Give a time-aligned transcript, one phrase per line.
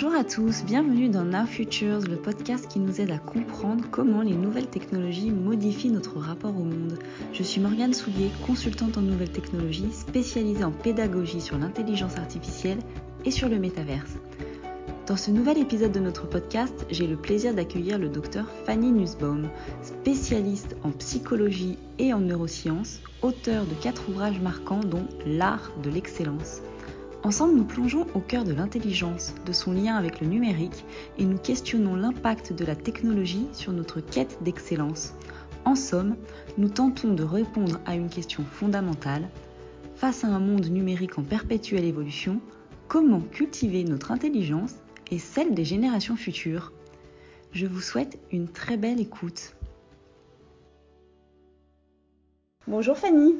[0.00, 4.22] Bonjour à tous, bienvenue dans Now Futures, le podcast qui nous aide à comprendre comment
[4.22, 7.00] les nouvelles technologies modifient notre rapport au monde.
[7.32, 12.78] Je suis Morgane Soulier, consultante en nouvelles technologies, spécialisée en pédagogie sur l'intelligence artificielle
[13.24, 14.12] et sur le métaverse.
[15.08, 19.48] Dans ce nouvel épisode de notre podcast, j'ai le plaisir d'accueillir le docteur Fanny Nussbaum,
[19.82, 26.62] spécialiste en psychologie et en neurosciences, auteur de quatre ouvrages marquants dont L'art de l'excellence.
[27.28, 30.86] Ensemble, nous plongeons au cœur de l'intelligence, de son lien avec le numérique
[31.18, 35.12] et nous questionnons l'impact de la technologie sur notre quête d'excellence.
[35.66, 36.16] En somme,
[36.56, 39.28] nous tentons de répondre à une question fondamentale.
[39.94, 42.40] Face à un monde numérique en perpétuelle évolution,
[42.88, 44.76] comment cultiver notre intelligence
[45.10, 46.72] et celle des générations futures?
[47.52, 49.54] Je vous souhaite une très belle écoute.
[52.66, 53.34] Bonjour Fanny.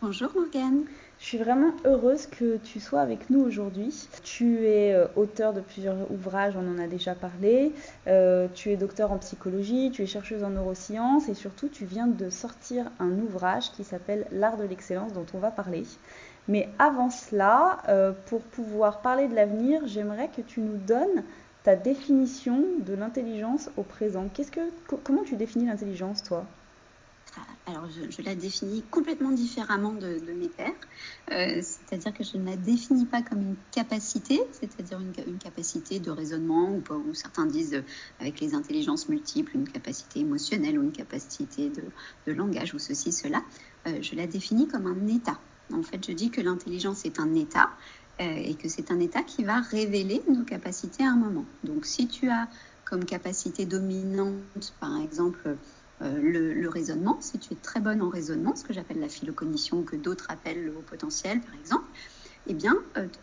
[0.00, 0.84] Bonjour Morgane.
[1.26, 3.92] Je suis vraiment heureuse que tu sois avec nous aujourd'hui.
[4.22, 7.72] Tu es euh, auteur de plusieurs ouvrages, on en a déjà parlé.
[8.06, 12.06] Euh, tu es docteur en psychologie, tu es chercheuse en neurosciences et surtout tu viens
[12.06, 15.82] de sortir un ouvrage qui s'appelle L'art de l'excellence dont on va parler.
[16.46, 21.24] Mais avant cela, euh, pour pouvoir parler de l'avenir, j'aimerais que tu nous donnes
[21.64, 24.28] ta définition de l'intelligence au présent.
[25.02, 26.46] Comment tu définis l'intelligence, toi?
[27.66, 30.72] Alors, je, la définis complètement différemment de, mes pairs.
[31.32, 36.10] Euh, c'est-à-dire que je ne la définis pas comme une capacité, c'est-à-dire une, capacité de
[36.10, 37.82] raisonnement, ou, certains disent
[38.20, 43.42] avec les intelligences multiples, une capacité émotionnelle ou une capacité de, langage ou ceci, cela.
[43.86, 45.40] Euh, je la définis comme un état.
[45.72, 47.70] En fait, je dis que l'intelligence est un état
[48.20, 51.44] euh, et que c'est un état qui va révéler nos capacités à un moment.
[51.64, 52.48] Donc, si tu as
[52.84, 55.56] comme capacité dominante, par exemple,
[56.02, 59.82] euh, le, raisonnement, si tu es très bonne en raisonnement, ce que j'appelle la philocognition,
[59.82, 61.86] que d'autres appellent le haut potentiel, par exemple,
[62.46, 62.76] eh bien,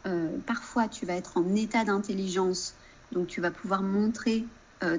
[0.06, 2.76] euh, parfois, tu vas être en état d'intelligence,
[3.12, 4.46] donc tu vas pouvoir montrer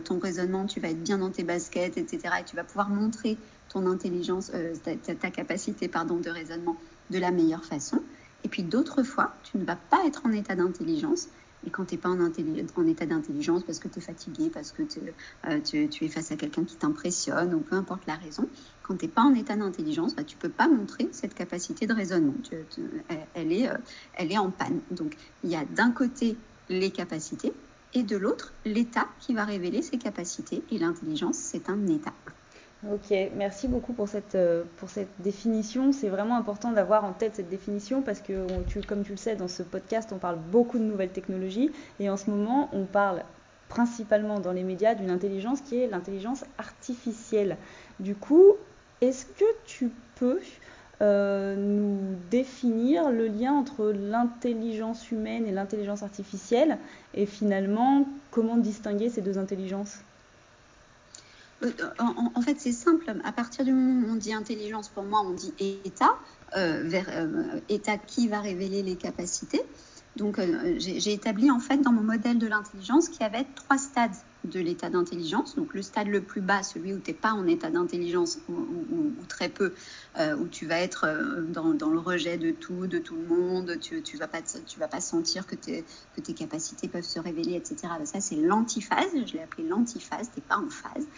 [0.04, 2.36] ton raisonnement, tu vas être bien dans tes baskets, etc.
[2.40, 3.36] Et tu vas pouvoir montrer
[3.68, 4.50] ton intelligence,
[4.82, 6.78] ta, ta, capacité pardon, de raisonnement
[7.10, 8.02] de la meilleure façon.
[8.44, 11.28] Et puis d'autres fois, tu ne vas pas être en état d'intelligence.
[11.66, 14.82] Et quand tu n'es pas en, état d'intelligence parce que tu es fatigué, parce que
[14.82, 18.48] euh, tu, es face à quelqu'un qui t'impressionne, ou peu importe la raison,
[18.82, 21.86] quand tu n'es pas en état d'intelligence, bah, tu ne peux pas montrer cette capacité
[21.86, 22.34] de raisonnement.
[23.34, 23.76] elle, est, euh,
[24.14, 24.80] elle est en panne.
[24.90, 26.36] Donc il y a d'un côté
[26.68, 27.52] les capacités
[27.94, 30.62] et de l'autre l'état qui va révéler ces capacités.
[30.70, 32.12] Et l'intelligence, c'est un état.
[32.92, 35.92] Ok, merci beaucoup pour cette, euh, pour cette définition.
[35.92, 38.46] C'est vraiment important d'avoir en tête cette définition parce que,
[38.82, 42.18] comme tu le sais, dans ce podcast, on parle beaucoup de nouvelles technologies et en
[42.18, 43.24] ce moment, on parle
[43.68, 47.58] principalement dans les médias d'une intelligence qui est l'intelligence artificielle.
[48.00, 48.52] Du coup,
[49.00, 50.40] est-ce que tu peux
[51.00, 56.78] euh, nous définir le lien entre l'intelligence humaine et l'intelligence artificielle
[57.14, 60.04] et finalement comment distinguer ces deux intelligences?
[61.64, 63.12] Euh, en, fait, c'est simple.
[63.24, 66.16] À partir du moment où on dit intelligence, pour moi, on dit état,
[66.56, 69.62] euh, euh, état qui va révéler les capacités.
[70.16, 70.40] Donc,
[70.78, 74.14] j'ai établi en fait dans mon modèle de l'intelligence qu'il y avait trois stades
[74.44, 75.56] de l'état d'intelligence.
[75.56, 79.12] Donc, le stade le plus bas, celui où tu n'es pas en état d'intelligence ou,
[79.26, 79.74] très peu,
[80.38, 81.08] où tu vas être
[81.48, 85.56] dans, le rejet de tout, de tout le monde, tu ne vas, pas, sentir que,
[85.56, 87.94] que tes capacités peuvent se révéler, etc.
[88.04, 89.10] Ça, c'est l'antiphase.
[89.26, 91.08] Je l'ai appelé l'antiphase, tu n'es pas en phase.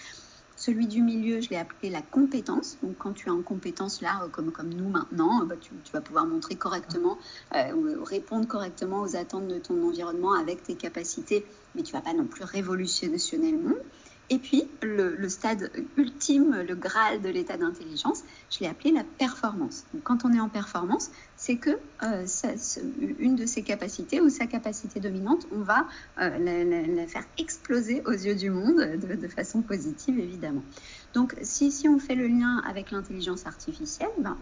[0.66, 2.80] Celui du milieu, je l'ai appelé la compétence.
[2.80, 6.00] Donc, quand tu as en compétence là, euh, comme, nous maintenant, euh, bah, tu, vas
[6.00, 7.18] pouvoir montrer correctement,
[7.54, 11.46] euh, répondre correctement aux attentes de ton environnement avec tes capacités,
[11.76, 13.82] mais tu vas pas non plus révolutionner le monde.
[14.28, 19.84] Et puis, le, stade ultime, le graal de l'état d'intelligence, je l'ai appelé la performance.
[19.94, 22.26] Donc, quand on est en performance, c'est que euh,
[23.20, 25.86] une de ses capacités ou sa capacité dominante, on va
[26.20, 30.62] euh, la, faire exploser aux yeux du monde de, façon positive, évidemment.
[31.14, 34.36] Donc, si, si, on fait le lien avec l'intelligence artificielle, ben,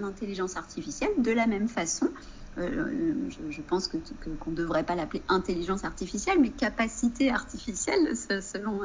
[0.00, 2.10] l'intelligence artificielle, de la même façon,
[2.58, 3.96] euh, je, pense que
[4.38, 8.80] qu'on ne devrait pas l'appeler intelligence artificielle, mais capacité artificielle, selon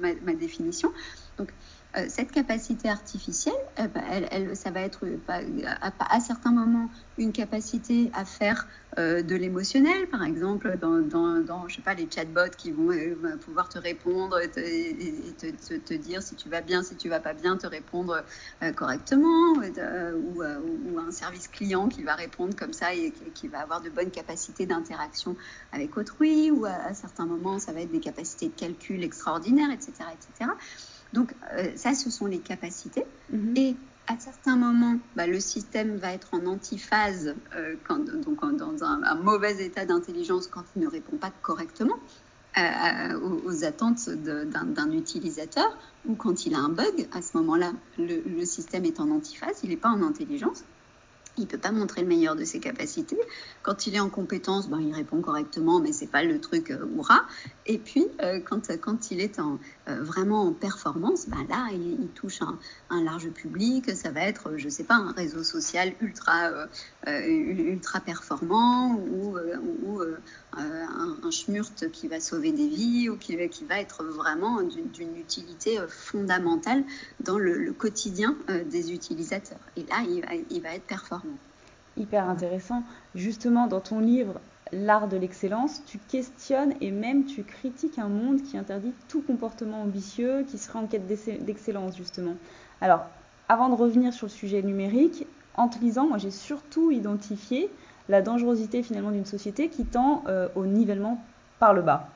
[0.00, 0.92] ma, ma, définition.
[1.36, 1.54] Donc, euh,
[2.08, 5.40] cette capacité artificielle, euh, bah, ça va être bah,
[5.80, 8.66] à, certains moments une capacité à faire
[8.98, 10.98] euh, de l'émotionnel, par exemple dans,
[11.96, 12.90] les chatbots qui vont
[13.40, 17.56] pouvoir te répondre et, te, dire si tu vas bien, si tu vas pas bien,
[17.56, 18.22] te répondre
[18.74, 23.80] correctement, ou, ou, un service client qui va répondre comme ça et qui, va avoir
[23.80, 25.36] de bonnes capacités d'interaction
[25.72, 29.70] avec autrui, ou à, à, certains moments ça va être des capacités de calcul extraordinaires,
[29.70, 30.50] etc., etc.
[31.12, 33.04] Donc euh, ça, ce sont les capacités.
[33.30, 33.54] Mhm.
[33.56, 33.76] Et
[34.06, 37.34] à certains moments, bah, le système va être en antiphase,
[37.88, 41.96] quand, donc dans un, mauvais état d'intelligence quand il ne répond pas correctement
[42.56, 45.76] aux, attentes d'un utilisateur,
[46.06, 49.58] ou quand il a un bug, à ce moment-là, le, le système est en antiphase,
[49.64, 50.62] il n'est pas en intelligence
[51.38, 53.18] il ne peut pas montrer le meilleur de ses capacités.
[53.62, 56.86] Quand il est en compétence, ben, il répond correctement, mais c'est pas le truc euh,
[57.66, 62.08] Et puis, euh, quand, quand il est en, euh, vraiment en performance, ben là, il,
[62.14, 63.90] touche un, large public.
[63.94, 66.50] Ça va être, je sais pas, un réseau social ultra,
[67.06, 69.36] euh, ultra performant ou
[70.56, 75.78] un, un schmurt qui va sauver des vies ou qui, va être vraiment d'une utilité
[75.88, 76.84] fondamentale
[77.20, 78.36] dans le, quotidien
[78.66, 79.58] des utilisateurs.
[79.76, 81.36] Et là, il va, il va être performant
[81.96, 82.82] hyper intéressant.
[83.14, 84.40] Justement, dans ton livre
[84.72, 89.82] L'art de l'excellence, tu questionnes et même tu critiques un monde qui interdit tout comportement
[89.82, 92.34] ambitieux, qui serait en quête d'excellence, justement.
[92.80, 93.04] Alors,
[93.48, 95.24] avant de revenir sur le sujet numérique,
[95.54, 97.70] en te lisant, moi j'ai surtout identifié
[98.08, 101.22] la dangerosité finalement d'une société qui tend euh, au nivellement
[101.58, 102.08] par le bas.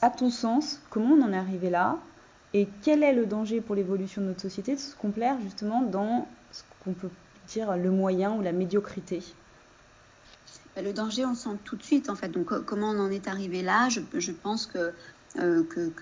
[0.00, 1.98] à ton sens, comment on en est arrivé là
[2.54, 6.26] et quel est le danger pour l'évolution de notre société de se complaire justement dans
[6.52, 7.10] ce qu'on peut
[7.48, 9.22] dire le moyen ou la médiocrité?
[10.74, 12.28] Bah, le danger, on sent tout de suite, en fait.
[12.28, 13.88] Donc, comment on en est arrivé là?
[13.88, 14.92] Je, je, pense que,
[15.38, 15.92] euh, que,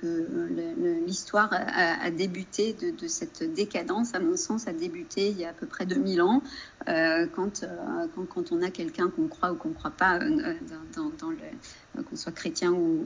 [1.06, 5.52] l'histoire a, débuté de, cette décadence, à mon sens, a débuté il y a à
[5.52, 6.42] peu près 2000 ans,
[6.88, 10.18] euh, quand, euh, quand, quand, on a quelqu'un qu'on croit ou qu'on ne croit pas,
[10.18, 13.04] qu'on soit chrétien ou,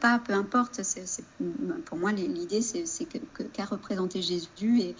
[0.00, 0.80] pas, peu importe.
[1.86, 3.06] Pour moi, l'idée, c'est,
[3.52, 4.96] qu'a représenté Jésus et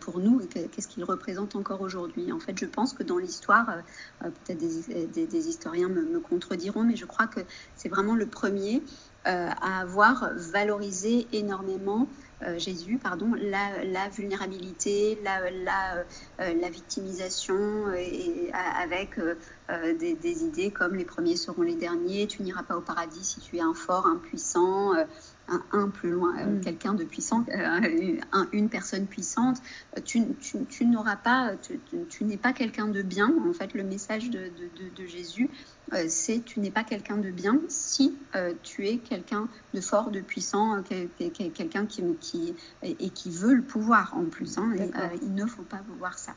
[0.00, 2.32] pour nous qu'est-ce qu'il représente encore aujourd'hui.
[2.32, 3.68] En fait, je pense que dans l'histoire,
[4.24, 7.40] euh, peut-être des, historiens me, contrediront, mais je crois que
[7.76, 8.82] c'est vraiment le premier
[9.26, 12.08] euh, à avoir valorisé énormément
[12.42, 16.04] euh, Jésus, pardon, la, vulnérabilité, la,
[16.40, 17.86] euh, victimisation,
[18.82, 19.20] avec
[20.00, 23.40] des, des, idées comme les premiers seront les derniers, tu n'iras pas au paradis si
[23.40, 24.92] tu es un fort, un puissant,
[25.48, 26.60] un, un plus loin, euh, mm.
[26.60, 29.58] quelqu'un de puissant, euh, un, une personne puissante,
[29.96, 33.32] euh, tu, tu, tu n'auras pas, tu, tu n'es pas quelqu'un de bien.
[33.48, 35.50] En fait, le message de, de, de Jésus,
[36.08, 38.16] c'est tu n'es pas quelqu'un de bien si
[38.62, 44.14] tu es quelqu'un de fort, de puissant, quelqu'un qui, qui, et qui veut le pouvoir
[44.16, 44.56] en plus.
[44.56, 44.90] Hein, et,
[45.22, 46.34] il ne faut pas voir ça.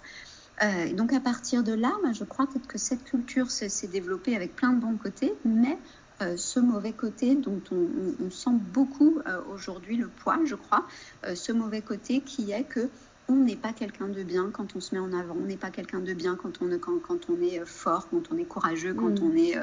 [0.63, 4.55] Euh, donc à partir de là, je crois que, que cette culture s'est développée avec
[4.55, 5.77] plein de bons côtés, mais
[6.21, 10.55] euh, ce mauvais côté dont on, on, on sent beaucoup euh, aujourd'hui le poids, je
[10.55, 10.85] crois,
[11.25, 12.89] euh, ce mauvais côté qui est que
[13.27, 15.71] on n'est pas quelqu'un de bien quand on se met en avant, on n'est pas
[15.71, 19.19] quelqu'un de bien quand on, quand, quand on est fort, quand on est courageux, quand
[19.19, 19.23] mmh.
[19.23, 19.57] on est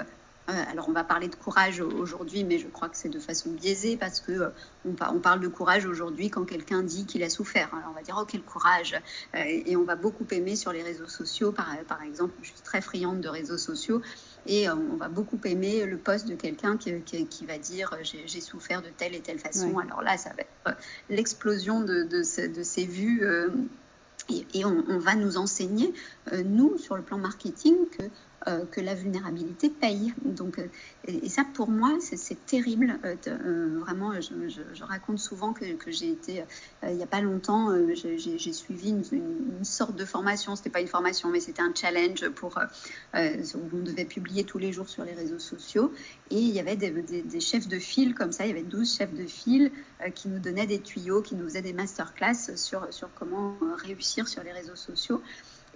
[0.49, 3.96] alors on va parler de courage aujourd'hui, mais je crois que c'est de façon biaisée
[3.96, 4.48] parce que euh,
[4.84, 7.69] on, on, parle de courage aujourd'hui quand quelqu'un dit qu'il a souffert.
[7.72, 9.00] Alors on va dire oh quel courage
[9.34, 11.52] euh, et on va beaucoup aimer sur les réseaux sociaux.
[11.52, 14.02] Par, par exemple, je suis très friande de réseaux sociaux
[14.46, 17.96] et euh, on va beaucoup aimer le poste de quelqu'un qui, qui, qui, va dire
[18.02, 19.70] j'ai souffert de telle et telle façon.
[19.70, 19.84] Ouais.
[19.84, 20.78] Alors là, ça va être
[21.08, 23.20] l'explosion de, de, ces vues.
[23.22, 23.50] Euh,
[24.28, 25.92] et, et on, on, va nous enseigner,
[26.32, 28.04] euh, nous, sur le plan marketing, que
[28.48, 30.12] euh, que la vulnérabilité paye.
[30.24, 30.66] Donc, euh,
[31.06, 32.98] et, ça, pour moi, c'est terrible.
[33.04, 36.42] Euh, vraiment, je, raconte souvent que, j'ai été,
[36.82, 40.56] il n'y a pas longtemps, j'ai suivi une, sorte de formation.
[40.56, 42.58] C'était pas une formation, mais c'était un challenge pour
[43.14, 45.93] où on devait publier tous les jours sur les réseaux sociaux.
[46.31, 48.44] Et il y avait des chefs de file comme ça.
[48.44, 49.70] Il y avait 12 chefs de file
[50.14, 54.43] qui nous donnaient des tuyaux, qui nous faisaient des masterclass sur, sur comment réussir sur
[54.43, 55.22] les réseaux sociaux.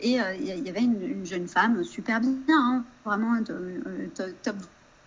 [0.00, 3.42] Et euh, il y avait une, une, jeune femme super bien, hein, vraiment
[4.42, 4.56] top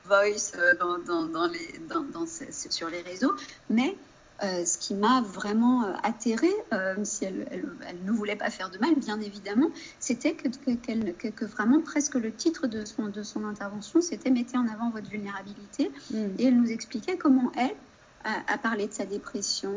[0.06, 3.34] voice euh, dans, dans, dans les, dans, sur les réseaux.
[3.70, 3.96] Mais
[4.44, 8.70] euh, ce qui m'a vraiment atterrée, euh, si elle, elle, elle, ne voulait pas faire
[8.70, 9.70] de mal, bien évidemment,
[10.00, 14.30] c'était que, que, que, que, vraiment presque le titre de son, de son intervention, c'était
[14.30, 15.92] Mettez en avant votre vulnérabilité.
[16.12, 16.26] Mm.
[16.38, 17.76] Et elle nous expliquait comment elle,
[18.24, 19.72] à, à, parler de sa dépression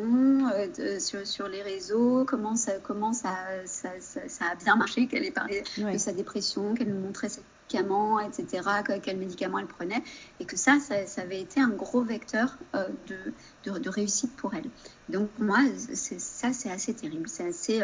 [0.53, 3.35] euh, de, sur, sur, les réseaux, comment ça, comment ça,
[3.67, 5.93] ça, ça, ça a bien marché, qu'elle ait parlé ouais.
[5.93, 8.69] de sa dépression, qu'elle nous montrait ses médicaments, etc.,
[9.03, 10.03] quels médicaments elle prenait,
[10.41, 14.55] et que ça, ça, avait été un gros vecteur euh, de, de, de, réussite pour
[14.55, 14.69] elle.
[15.09, 15.59] Donc moi,
[15.95, 17.83] ça, c'est assez terrible, c'est assez...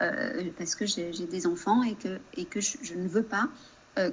[0.00, 3.48] Euh, parce que j'ai des enfants et que, et que je, je ne veux pas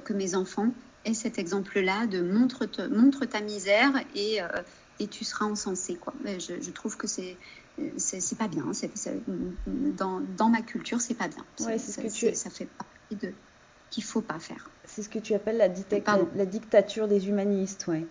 [0.04, 0.72] que mes enfants
[1.06, 4.40] aient cet exemple-là de montre, te, montre ta misère et
[5.00, 5.96] et tu seras encensé.
[5.96, 6.14] Quoi.
[6.26, 7.38] Je, je trouve que c'est
[7.98, 8.66] c'est pas bien.
[9.98, 11.44] Dans, dans ma culture, c'est pas bien.
[11.68, 12.36] Ouais, c'est ce que tu...
[12.36, 13.34] Ça fait partie de
[13.92, 14.70] qu'il faut pas faire.
[14.86, 18.06] C'est ce que tu appelles la, la, la dictature des humanistes, ouais.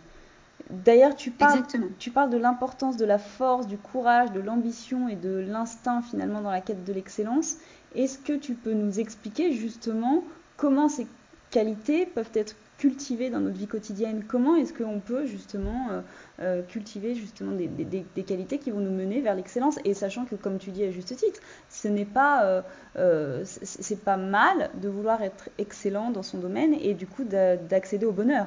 [0.70, 1.62] D'ailleurs, tu parles,
[1.98, 6.40] tu parles de l'importance de la force, du courage, de l'ambition et de l'instinct finalement
[6.40, 7.56] dans la quête de l'excellence.
[7.94, 10.24] Est-ce que tu peux nous expliquer justement
[10.56, 11.06] comment ces
[11.50, 16.00] qualités peuvent être cultiver dans notre vie quotidienne Comment est-ce qu'on peut justement euh,
[16.40, 20.59] euh, cultiver justement des, qualités qui vont nous mener vers l'excellence Et sachant que, comme
[20.59, 22.62] tu dis à juste titre, ce n'est pas,
[22.97, 28.07] euh, c'est pas mal de vouloir être excellent dans son domaine et du coup d'accéder
[28.07, 28.47] au bonheur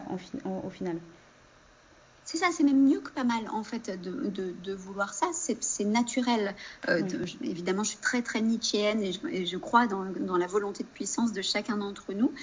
[0.64, 0.98] au final.
[2.28, 5.28] C'est ça, c'est même mieux que pas mal en fait de, vouloir ça.
[5.32, 6.54] C'est naturel.
[7.42, 11.32] évidemment, je suis très très nietzschéenne et je, crois dans, dans, la volonté de puissance
[11.32, 12.34] de chacun d'entre nous.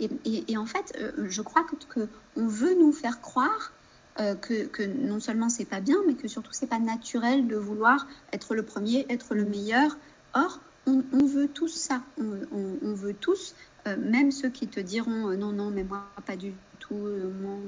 [0.00, 3.72] Et, en fait, euh, je crois que, on veut nous faire croire
[4.18, 8.06] euh, que, non seulement c'est pas bien, mais que surtout c'est pas naturel de vouloir
[8.32, 9.98] être le premier, être le meilleur.
[10.32, 12.00] Or, on, veut tous ça.
[12.18, 13.54] On, veut tous,
[13.86, 16.54] euh, même ceux qui te diront non, non, mais moi pas du
[16.86, 17.08] tout.
[17.40, 17.60] Mon,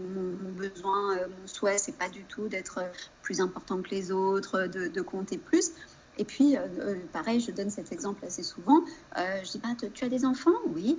[0.53, 2.81] besoin, mon souhait, c'est pas du tout d'être
[3.23, 5.73] plus important que les autres, de compter plus.
[6.19, 8.83] Et puis, euh, euh, pareil, je donne cet exemple assez souvent.
[9.19, 10.51] Euh, je dis, bah, tu as des enfants?
[10.67, 10.99] Oui.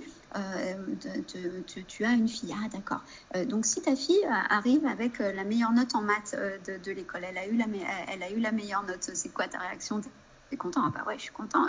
[1.86, 3.04] tu, as une fille Ah, d'accord.
[3.46, 7.46] donc, si ta fille arrive avec la meilleure note en maths de, l'école, elle, a
[7.46, 7.66] eu la,
[8.08, 10.00] elle a eu la meilleure note, c'est quoi ta réaction?
[10.00, 10.08] Tu
[10.52, 10.82] es content?
[10.84, 11.66] Ah, bah ouais, je suis content.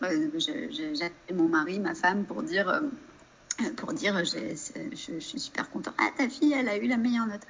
[0.00, 2.82] J'appelle mon mari, ma femme pour dire
[3.76, 4.38] pour dire je,
[4.92, 5.92] je, suis super content.
[5.98, 7.42] Ah, ta fille, elle a eu la meilleure note.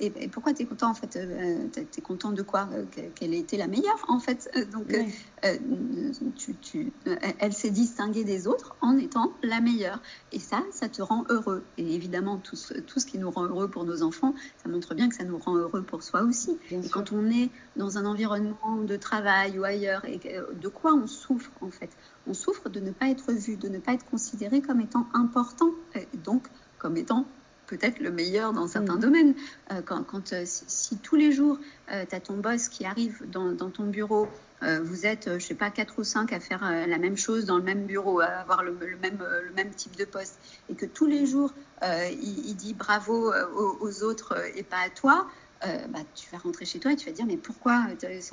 [0.00, 3.32] Et, pourquoi tu es content en fait euh, Tu es content de quoi euh, Qu'elle
[3.32, 4.50] ait été la meilleure en fait.
[4.56, 4.92] Euh, donc,
[6.36, 6.92] tu,
[7.38, 10.00] elle s'est distinguée des autres en étant la meilleure.
[10.32, 11.62] Et ça, ça te rend heureux.
[11.76, 14.94] Et évidemment, tout ce, tout ce qui nous rend heureux pour nos enfants, ça montre
[14.94, 16.58] bien que ça nous rend heureux pour soi aussi.
[16.70, 21.06] et quand on est dans un environnement de travail ou ailleurs, et de quoi on
[21.06, 21.90] souffre en fait
[22.26, 25.70] On souffre de ne pas être vu, de ne pas être considéré comme étant important,
[25.94, 26.48] et donc
[26.78, 27.26] comme étant
[27.68, 29.00] peut-être le meilleur dans certains mm.
[29.00, 29.34] domaines.
[29.70, 31.58] Euh, quand, euh, si, tous les jours,
[31.92, 34.26] euh, tu as ton boss qui arrive dans, ton bureau,
[34.82, 37.62] vous êtes, je sais pas, quatre ou cinq à faire la même chose dans le
[37.62, 40.36] même bureau, à avoir le, même, le même type de poste,
[40.68, 45.28] et que tous les jours, il, dit bravo aux, autres et pas à toi,
[45.62, 47.86] bah, tu vas rentrer chez toi et tu vas dire mais pourquoi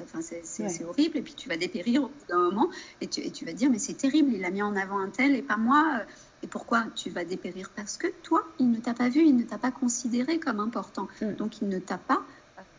[0.03, 2.69] enfin, c'est horrible et puis tu vas dépérir au bout d'un moment
[3.01, 5.09] et tu, et tu vas dire mais c'est terrible il a mis en avant un
[5.09, 6.05] tel et pas moi
[6.45, 7.71] et pourquoi tu vas dépérir?
[7.75, 11.07] Parce que toi, il ne t'a pas vu, il ne t'a pas considéré comme important.
[11.19, 11.33] Mm.
[11.33, 12.21] Donc, il ne t'a pas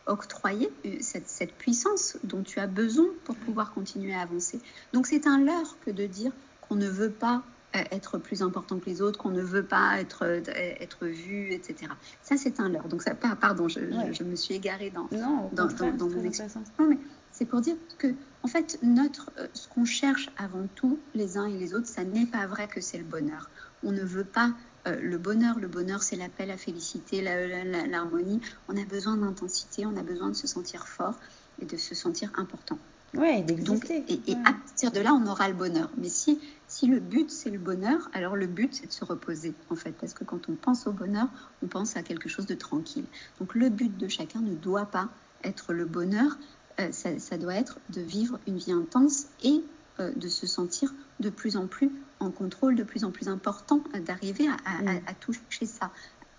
[0.06, 4.60] octroyé euh, cette, puissance dont tu as besoin pour pouvoir continuer à avancer.
[4.92, 7.55] Donc, c'est un leurre que de dire qu'on ne veut pas euh,
[7.90, 10.40] être plus important que les autres, qu'on ne veut pas être, euh,
[10.80, 11.92] être vu, etc.
[12.22, 12.88] Ça, c'est un leurre.
[12.88, 16.62] Donc, ça, pardon, je, me suis égarée dans, dans, dans, mon explication.
[16.88, 16.98] Mais
[17.32, 21.46] c'est pour dire que en fait, notre, euh, ce qu'on cherche avant tout, les uns
[21.46, 23.50] et les autres, ça n'est pas vrai que c'est le bonheur.
[23.82, 24.52] On ne veut pas
[24.86, 25.58] euh, le bonheur.
[25.58, 28.40] Le bonheur, c'est l'appel à féliciter, l'harmonie.
[28.68, 31.16] on a besoin d'intensité, on a besoin de se sentir fort
[31.60, 32.78] et de se sentir important.
[33.14, 34.04] Oui, d'exister.
[34.08, 35.90] Et, et à partir de là, on aura le bonheur.
[35.96, 39.54] Mais si, si le but, c'est le bonheur, alors le but, c'est de se reposer,
[39.70, 39.92] en fait.
[39.92, 41.28] Parce que quand on pense au bonheur,
[41.62, 43.06] on pense à quelque chose de tranquille.
[43.38, 45.08] Donc le but de chacun ne doit pas
[45.44, 46.36] être le bonheur,
[46.80, 49.64] euh, ça, doit être de vivre une vie intense et
[49.98, 53.82] euh, de se sentir de plus en plus en contrôle, de plus en plus important,
[53.94, 55.90] euh, d'arriver à, toucher ça,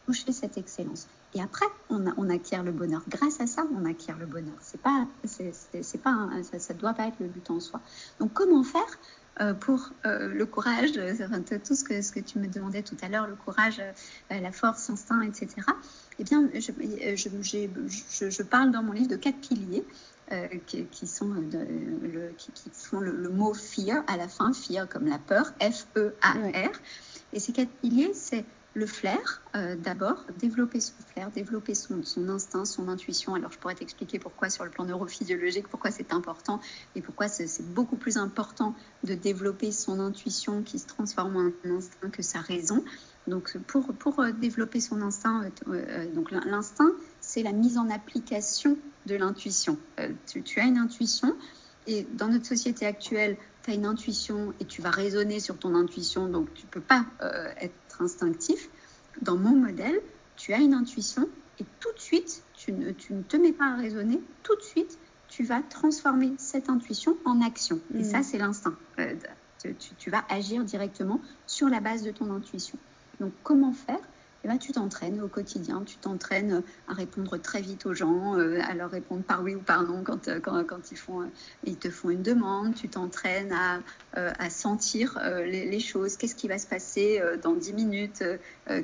[0.05, 1.07] toucher cette excellence.
[1.37, 3.03] Et après, on, acquiert le bonheur.
[3.07, 4.55] Grâce à ça, on acquiert le bonheur.
[4.59, 7.79] C'est pas, c'est, pas, ça, ne doit pas être le but en soi.
[8.19, 8.97] Donc, comment faire
[9.59, 13.35] pour le courage, tout ce que, ce que tu me demandais tout à l'heure, le
[13.35, 13.79] courage,
[14.31, 15.47] la force, l'instinct, etc.
[16.17, 16.71] Eh bien, je,
[17.13, 19.85] je, je, parle dans mon livre de quatre piliers
[20.33, 21.65] euh, qui, sont, euh,
[22.01, 26.71] le, qui, font le, mot fear à la fin, fear comme la peur, F-E-A-R.
[27.31, 28.43] Et ces quatre piliers, c'est
[28.73, 33.33] le flair, euh, d'abord, développer son flair, développer son, instinct, son intuition.
[33.33, 36.59] Alors, je pourrais t'expliquer pourquoi, sur le plan neurophysiologique, pourquoi c'est important
[36.95, 42.09] et pourquoi c'est beaucoup plus important de développer son intuition qui se transforme en instinct
[42.11, 42.83] que sa raison.
[43.25, 45.49] Donc, pour, pour développer son instinct,
[46.13, 49.77] donc l'instinct, c'est la mise en application de l'intuition.
[49.99, 51.35] Euh, tu, as une intuition
[51.87, 55.73] et dans notre société actuelle, tu as une intuition et tu vas raisonner sur ton
[55.73, 58.69] intuition, donc tu ne peux pas euh, être instinctif.
[59.21, 59.99] Dans mon modèle,
[60.35, 61.27] tu as une intuition
[61.59, 65.43] et tout de suite, tu ne, te mets pas à raisonner, tout de suite, tu
[65.43, 67.79] vas transformer cette intuition en action.
[67.97, 68.23] Et ça, mm.
[68.23, 68.75] c'est l'instinct.
[68.99, 69.15] Euh,
[69.97, 72.77] tu, vas agir directement sur la base de ton intuition.
[73.19, 73.99] Donc, comment faire
[74.43, 78.59] eh ben, tu t'entraînes au quotidien, tu t'entraînes à répondre très vite aux gens, euh,
[78.67, 81.29] à leur répondre par oui ou par non quand, euh, quand, quand ils, font,
[81.63, 83.79] ils te font une demande, tu t'entraînes à,
[84.17, 88.23] euh, à, sentir les, choses, qu'est-ce qui va se passer dans 10 minutes,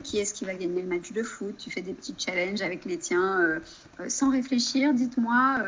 [0.04, 2.86] qui est-ce qui va gagner le match de foot, tu fais des petits challenges avec
[2.86, 3.60] les tiens
[4.08, 5.64] sans réfléchir, dites-moi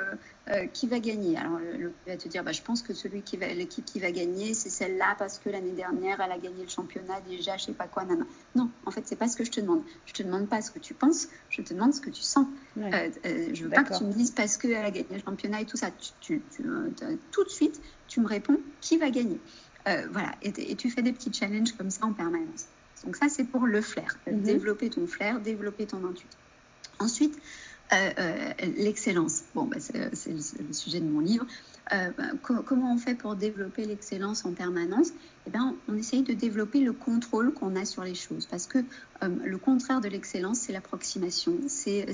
[0.51, 1.35] euh, qui va gagner.
[1.37, 4.11] Alors, le, va te dire, bah, je pense que celui qui va, l'équipe qui va
[4.11, 7.73] gagner, c'est celle-là parce que l'année dernière, elle a gagné le championnat déjà, je sais
[7.73, 8.25] pas quoi, nana.
[8.53, 9.81] Non, en fait, c'est pas ce que je te demande.
[10.05, 12.45] Je te demande pas ce que tu penses, je te demande ce que tu sens.
[12.77, 15.61] Euh, euh, je veux pas que tu me dises parce qu'elle a gagné le championnat
[15.61, 15.89] et tout ça.
[16.21, 16.43] Tu,
[17.31, 19.39] tout de suite, tu me réponds qui va gagner.
[19.85, 22.67] voilà, et, tu fais des petits challenges comme ça en permanence.
[23.03, 24.19] Donc ça, c'est pour le flair.
[24.27, 24.43] Mhm.
[24.43, 26.39] Développer ton flair, développer ton intuition.
[26.99, 27.35] Ensuite,
[27.93, 29.43] euh, euh, l'excellence.
[29.53, 31.45] Bon, bah, c'est le sujet de mon livre.
[31.93, 32.09] Euh,
[32.41, 35.09] comment on fait pour développer l'excellence en permanence?
[35.45, 38.47] Eh bien, on essaye de développer le contrôle qu'on a sur les choses.
[38.47, 38.79] Parce que
[39.21, 42.05] le contraire de l'excellence, c'est l'approximation, c'est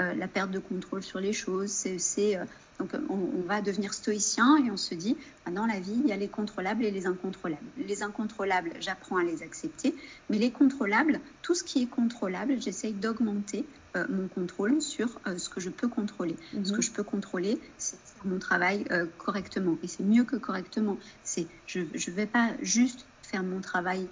[0.00, 2.38] la perte de contrôle sur les choses, c'est
[2.82, 6.12] donc on, va devenir stoïcien et on se dit, bah, dans la vie, il y
[6.12, 7.62] a les contrôlables et les incontrôlables.
[7.76, 9.94] Les incontrôlables, j'apprends à les accepter,
[10.30, 13.64] mais les contrôlables, tout ce qui est contrôlable, j'essaye d'augmenter
[13.96, 16.36] euh, mon contrôle sur euh, ce que je peux contrôler.
[16.64, 16.82] Ce que mhm.
[16.82, 19.76] je peux contrôler, c'est faire mon travail euh, correctement.
[19.82, 20.98] Et c'est mieux que correctement.
[21.22, 24.08] C'est je ne vais pas juste faire mon travail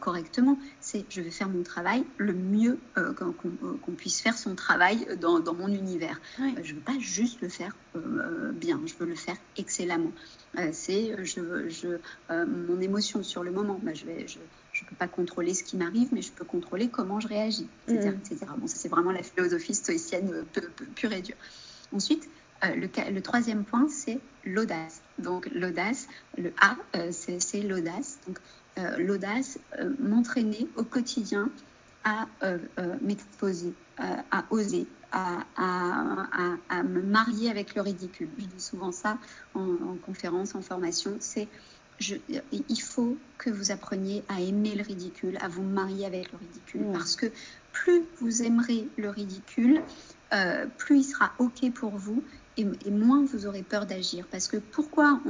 [0.00, 5.38] correctement, c'est je vais faire mon travail le mieux qu'on puisse faire son travail dans,
[5.40, 6.20] dans mon univers.
[6.38, 7.76] je ne veux pas juste le faire
[8.54, 10.12] bien, je veux le faire excellemment.
[10.72, 11.98] c'est je, je
[12.44, 14.38] mon émotion sur le moment, bah, je vais je,
[14.76, 17.66] je ne peux pas contrôler ce qui m'arrive, mais je peux contrôler comment je réagis,
[17.88, 18.10] etc.
[18.42, 18.60] Mm.
[18.60, 20.60] Bon, ça, c'est vraiment la philosophie stoïcienne euh,
[20.94, 21.36] pure et dure.
[21.92, 22.28] Ensuite,
[22.64, 25.02] euh, le, troisième point, c'est l'audace.
[25.18, 26.08] Donc, l'audace,
[26.38, 28.18] le A, euh, c'est l'audace.
[28.26, 28.38] Donc,
[28.98, 29.58] l'audace,
[30.00, 31.48] m'entraîner au quotidien
[32.04, 32.26] à
[33.00, 38.28] m'exposer, à oser, à, me marier avec le ridicule.
[38.36, 39.16] Je dis souvent ça
[39.54, 41.16] en, en conférence, en formation.
[41.20, 41.48] C'est
[42.00, 46.86] il faut que vous appreniez à aimer le ridicule, à vous marier avec le ridicule.
[46.92, 47.26] Parce que
[47.72, 49.82] plus vous aimerez le ridicule,
[50.32, 52.22] euh, plus il sera OK pour vous
[52.56, 54.26] et, moins vous aurez peur d'agir.
[54.30, 55.20] Parce que pourquoi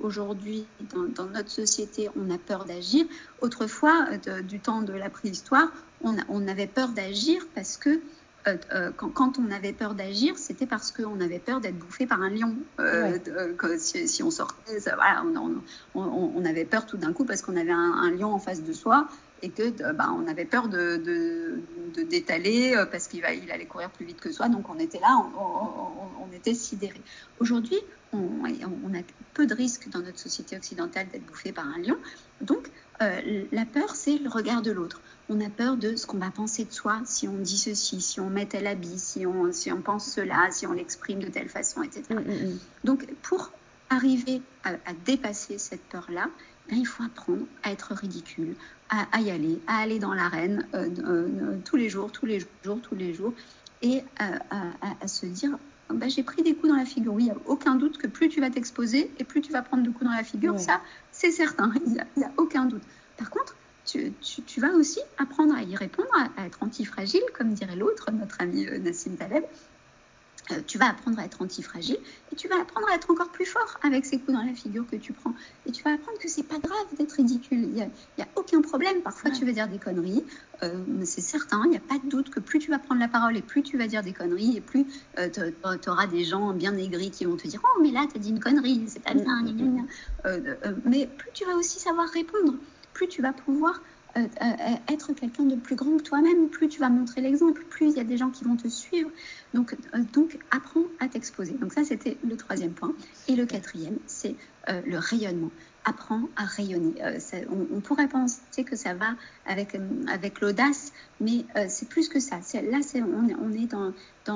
[0.00, 3.06] aujourd'hui, dans, notre société, on a peur d'agir?
[3.40, 4.08] Autrefois,
[4.48, 5.68] du temps de la préhistoire,
[6.02, 8.00] on, on avait peur d'agir parce que
[8.48, 12.22] euh, euh, quand, on avait peur d'agir, c'était parce qu'on avait peur d'être bouffé par
[12.22, 12.54] un lion.
[12.78, 13.18] Euh,
[13.78, 15.22] si, on sortait, voilà,
[15.94, 19.08] on, avait peur tout d'un coup parce qu'on avait un, lion en face de soi
[19.42, 21.60] et que bah, on avait peur de,
[22.08, 24.48] d'étaler parce qu'il il allait courir plus vite que soi.
[24.48, 27.00] Donc on était là, on, était sidéré.
[27.38, 27.78] Aujourd'hui,
[28.12, 29.02] on, a
[29.34, 31.96] peu de risques dans notre société occidentale d'être bouffé par un lion.
[32.40, 35.00] Donc la peur, c'est le regard de l'autre
[35.30, 38.20] on a peur de ce qu'on va penser de soi si on dit ceci, si
[38.20, 41.48] on met tel habit, si on, si on pense cela, si on l'exprime de telle
[41.48, 42.02] façon, etc.
[42.10, 42.58] Mm, mm, mm.
[42.84, 43.52] Donc, pour
[43.88, 44.74] arriver à,
[45.04, 46.28] dépasser cette peur-là,
[46.70, 48.54] ben, il faut apprendre à être ridicule,
[48.88, 52.80] à, y aller, à aller dans l'arène euh, euh, tous les jours, tous les jours,
[52.82, 53.32] tous les jours,
[53.82, 57.12] et à, se dire ben, j'ai pris des coups dans la figure.
[57.12, 59.62] Oui, il n'y a aucun doute que plus tu vas t'exposer et plus tu vas
[59.62, 60.58] prendre de coups dans la figure.
[60.60, 60.80] Ça,
[61.10, 61.72] c'est certain.
[61.86, 62.82] Il n'y a, aucun doute.
[63.16, 64.12] Par contre, tu,
[64.58, 68.78] vas aussi apprendre à y répondre, à, être antifragile, comme dirait l'autre, notre ami euh,
[68.78, 69.44] Nassim Taleb.
[70.52, 71.98] Euh, tu vas apprendre à être antifragile
[72.32, 74.86] et tu vas apprendre à être encore plus fort avec ces coups dans la figure
[74.86, 75.34] que tu prends.
[75.66, 77.64] Et tu vas apprendre que c'est pas grave d'être ridicule.
[77.64, 79.02] Il n'y a, aucun problème.
[79.02, 80.24] Parfois, tu vas dire des conneries.
[80.62, 81.62] Euh, c'est certain.
[81.64, 83.62] Il n'y a pas de doute que plus tu vas prendre la parole et plus
[83.62, 84.86] tu vas dire des conneries et plus
[85.16, 88.20] tu auras des gens bien aigris qui vont te dire Oh, mais là, tu as
[88.20, 89.44] dit une connerie, c'est pas bien.
[90.84, 92.58] mais plus tu vas aussi savoir répondre
[92.92, 93.82] plus tu vas pouvoir
[94.16, 97.90] euh, euh, être quelqu'un de plus grand que toi-même, plus tu vas montrer l'exemple, plus
[97.90, 99.10] il y a des gens qui vont te suivre.
[99.54, 101.52] Donc, euh, donc apprends à t'exposer.
[101.52, 102.92] Donc ça, c'était le troisième point.
[103.28, 104.34] Et le quatrième, c'est
[104.68, 105.50] le rayonnement.
[105.84, 106.94] Apprends à rayonner.
[107.72, 112.36] on, pourrait penser que ça va avec, avec l'audace, mais c'est plus que ça.
[112.54, 112.78] Là,
[113.40, 113.92] on, est dans,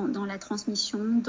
[0.08, 1.22] dans, la transmission.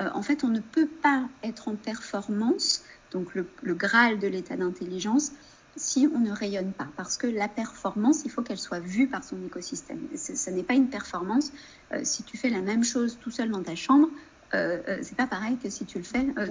[0.00, 5.30] En fait, on ne peut pas être en performance, donc le Graal de l'état d'intelligence,
[5.76, 6.88] si on ne rayonne pas.
[6.96, 10.00] Parce que la performance, il faut qu'elle soit vue par son écosystème.
[10.16, 11.52] Ce n'est pas une performance.
[11.92, 14.08] Euh, si tu fais la même chose tout seul dans ta chambre,
[14.54, 16.46] euh, euh c'est pas pareil que si tu le fais euh,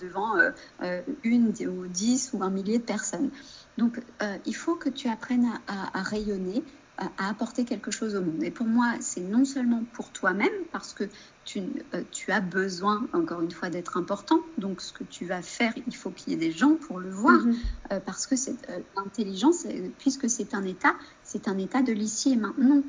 [0.00, 0.34] devant
[1.22, 3.30] une ou dix ou un millier de personnes.
[3.78, 4.00] Donc,
[4.44, 6.64] il faut que tu apprennes à rayonner,
[6.98, 8.42] à apporter quelque chose au monde.
[8.42, 11.04] Et pour moi, c'est non seulement pour toi-même, parce que
[11.44, 11.62] tu,
[11.94, 14.40] euh, tu, as besoin, encore une fois, d'être important.
[14.56, 17.10] Donc, ce que tu vas faire, il faut qu'il y ait des gens pour le
[17.10, 17.56] voir, mm-hmm.
[17.92, 19.66] euh, parce que euh, l'intelligence,
[19.98, 22.82] puisque c'est un état, c'est un état de l'ici et maintenant.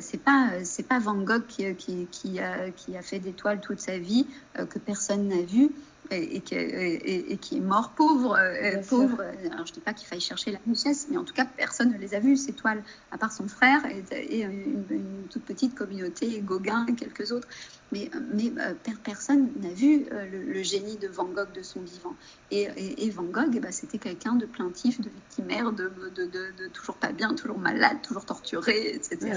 [0.00, 3.60] c'est pas c'est pas Van Gogh qui, qui, qui, a, qui a fait des toiles
[3.60, 5.70] toute sa vie que personne n'a vu
[6.10, 8.36] et, qui, est mort pauvre.
[8.38, 9.22] Euh, pauvre.
[9.52, 11.92] Alors, je ne dis pas qu'il faille chercher la richesse, mais en tout cas, personne
[11.92, 14.84] ne les a vus, ces toiles, à part son frère et, une,
[15.30, 17.48] toute petite communauté, Gauguin et quelques autres.
[17.90, 22.14] Mais, mais euh, personne n'a vu euh, le, génie de Van Gogh de son vivant.
[22.50, 27.12] Et, Van Gogh, eh ben, c'était quelqu'un de plaintif, de victimaire, de, de, toujours pas
[27.12, 29.36] bien, toujours malade, toujours torturé, etc.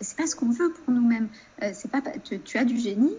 [0.00, 1.28] C'est pas ce qu'on veut pour nous-mêmes.
[1.72, 3.16] c'est pas tu, tu, as du génie.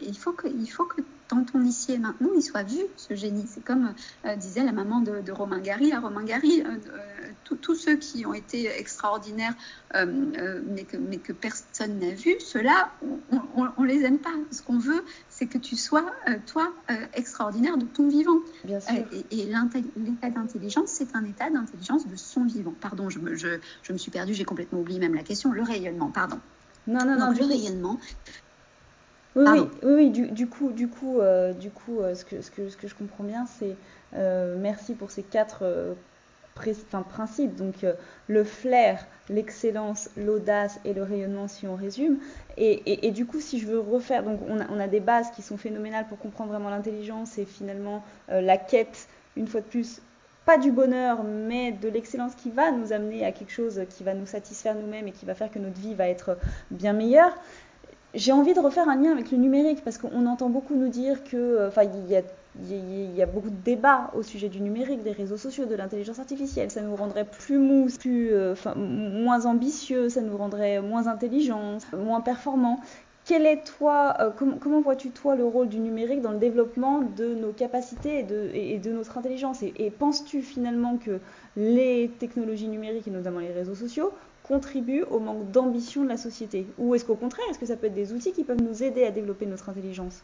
[0.00, 3.14] il faut que il faut que dans ton ici et maintenant, il soit vu, ce
[3.14, 3.44] génie.
[3.46, 3.92] C'est comme
[4.24, 8.24] euh, disait la maman de, Romain Gary à Romain Gary, euh, euh, tous ceux qui
[8.26, 9.54] ont été extraordinaires,
[9.94, 12.90] mais, que, mais, que, personne n'a vu, ceux-là,
[13.54, 14.34] on, ne les aime pas.
[14.50, 16.04] Ce qu'on veut, c'est que tu sois,
[16.46, 16.72] toi,
[17.14, 18.38] extraordinaire de ton vivant.
[18.64, 18.94] Bien sûr.
[19.30, 22.74] et, l'état d'intelligence, c'est un état d'intelligence de son vivant.
[22.80, 25.52] Pardon, je me, je, je me suis perdue, j'ai complètement oublié même la question.
[25.52, 26.38] Le rayonnement, pardon.
[26.86, 27.32] Non, non, non.
[27.32, 27.98] le rayonnement,
[29.36, 32.76] oui, oui, du, coup, du coup, euh, du coup euh, ce, que, ce, que, ce,
[32.76, 33.76] que, je comprends bien, c'est
[34.14, 35.64] euh, merci pour ces quatre
[37.08, 37.54] principes.
[37.54, 37.86] Donc,
[38.26, 42.18] le flair, l'excellence, l'audace et le rayonnement, si on résume.
[42.56, 45.30] Et, et, du coup, si je veux refaire, donc on a, on a, des bases
[45.30, 50.02] qui sont phénoménales pour comprendre vraiment l'intelligence et finalement la quête, une fois de plus,
[50.46, 54.14] pas du bonheur, mais de l'excellence qui va nous amener à quelque chose qui va
[54.14, 56.38] nous satisfaire nous-mêmes et qui va faire que notre vie va être
[56.70, 57.36] bien meilleure
[58.14, 61.24] j'ai envie de refaire un lien avec le numérique parce qu'on entend beaucoup nous dire
[61.24, 65.36] que, euh, enfin, il y a, beaucoup de débats au sujet du numérique, des réseaux
[65.36, 66.70] sociaux, de l'intelligence artificielle.
[66.70, 72.20] Ça nous rendrait plus mou, plus, euh, moins ambitieux, ça nous rendrait moins intelligents, moins
[72.20, 72.80] performants.
[73.26, 77.34] Quel est toi, euh, comment vois-tu toi le rôle du numérique dans le développement de
[77.34, 79.62] nos capacités et de, et de notre intelligence?
[79.62, 81.20] Et, et penses-tu finalement que
[81.54, 84.12] les technologies numériques, et notamment les réseaux sociaux,
[84.48, 86.66] contribue au manque d'ambition de la société.
[86.78, 89.04] Ou est-ce qu'au contraire, est-ce que ça peut être des outils qui peuvent nous aider
[89.04, 90.22] à développer notre intelligence?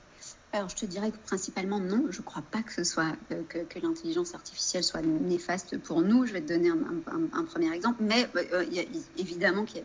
[0.55, 2.07] Alors, je te dirais que principalement non.
[2.11, 6.27] Je ne crois pas euh, que, l'intelligence artificielle soit néfaste pour nous.
[6.27, 9.83] Je vais te donner un, premier exemple, mais euh, a, évidemment qu'il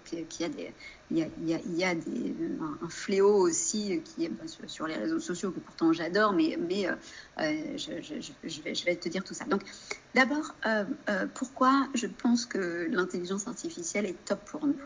[1.10, 6.88] y, a un, fléau aussi est sur, les réseaux sociaux que pourtant j'adore, mais, mais
[6.88, 6.96] euh,
[7.76, 9.46] je, vais, je, vais, te dire tout ça.
[9.46, 9.64] Donc,
[10.14, 10.54] d'abord,
[11.34, 14.78] pourquoi je pense que l'intelligence artificielle est top pour nous?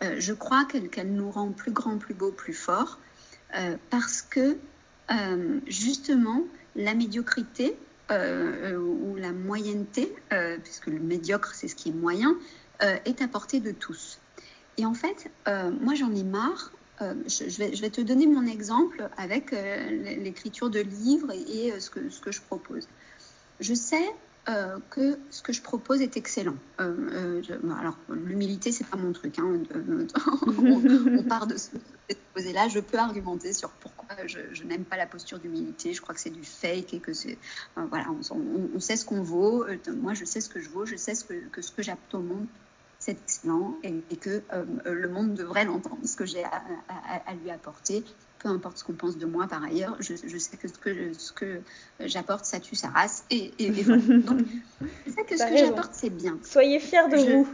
[0.00, 2.98] Je crois qu'elle nous rend plus grands, plus beaux, plus forts,
[3.90, 4.56] parce que
[5.10, 6.44] euh, justement
[6.76, 7.76] la médiocrité
[8.10, 12.36] euh, ou la moyenneté, euh, puisque le médiocre c'est ce qui est moyen,
[12.80, 14.20] est à portée de tous.
[14.76, 15.30] Et en fait,
[15.80, 16.72] moi j'en ai marre.
[17.00, 22.08] Je, vais, je, vais, te donner mon exemple avec l'écriture de livres et, ce, que,
[22.08, 22.88] ce, que, je propose.
[23.60, 24.04] Je sais
[24.48, 26.56] euh, que ce que je propose est excellent.
[26.80, 29.38] Euh, euh, alors, l'humilité, c'est pas mon truc.
[29.38, 29.62] Hein,
[30.46, 31.70] on, part de ce
[32.32, 32.68] poser-là.
[32.68, 35.92] Je peux argumenter sur pourquoi je, n'aime pas la posture d'humilité.
[35.92, 37.36] Je crois que c'est du fake et que c'est.
[37.76, 39.66] voilà, on, sait ce qu'on vaut.
[40.00, 40.86] moi, je sais ce que je vaux.
[40.86, 42.46] Je sais ce que, que ce que j'apporte au monde,
[42.98, 44.42] c'est excellent et, que
[44.86, 48.02] le monde devrait l'entendre, ce que j'ai à, lui apporter
[48.38, 51.32] peu importe ce qu'on pense de moi par ailleurs, je, sais que ce que, ce
[51.32, 51.60] que
[52.00, 53.24] j'apporte, ça tue sa race.
[53.30, 54.02] Et, voilà.
[54.08, 54.40] Donc,
[55.06, 56.38] je sais que ce que j'apporte, c'est bien.
[56.42, 57.48] Soyez fiers de vous.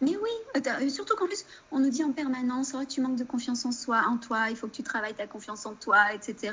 [0.00, 3.64] Mais oui, surtout qu'en plus, on nous dit en permanence, oh, tu manques de confiance
[3.64, 6.52] en soi, en toi, il faut que tu travailles ta confiance en toi, etc.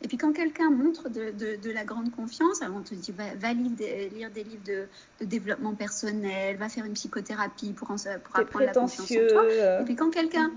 [0.00, 3.70] Et puis quand quelqu'un montre de, de, la grande confiance, on te dit, va, lire,
[3.72, 4.86] des, lire, des, livres de,
[5.20, 9.80] de, développement personnel, va faire une psychothérapie pour, pour apprendre la confiance en toi.
[9.80, 10.50] Et puis quand quelqu'un...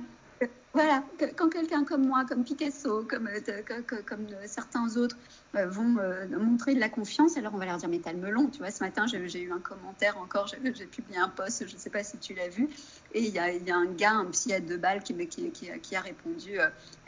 [0.73, 1.03] Voilà,
[1.35, 3.61] quand quelqu'un comme moi, comme Picasso, comme, euh,
[4.05, 5.17] comme, certains autres
[5.57, 8.19] euh, vont euh, montrer de la confiance, alors on va leur dire mais t'as le
[8.19, 8.47] melon.
[8.47, 11.79] Tu vois, ce matin j'ai eu un commentaire encore, j'ai publié un post, je ne
[11.79, 12.69] sais pas si tu l'as vu,
[13.13, 15.51] et il y a, y a, un gars, un psy à deux balles qui, qui,
[15.51, 16.57] qui, a répondu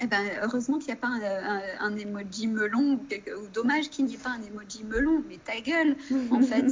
[0.02, 4.16] eh ben, heureusement qu'il n'y a pas un, un, emoji melon, ou, dommage qu'il n'y
[4.16, 5.96] ait pas un emoji melon, mais ta gueule,
[6.32, 6.68] en fait.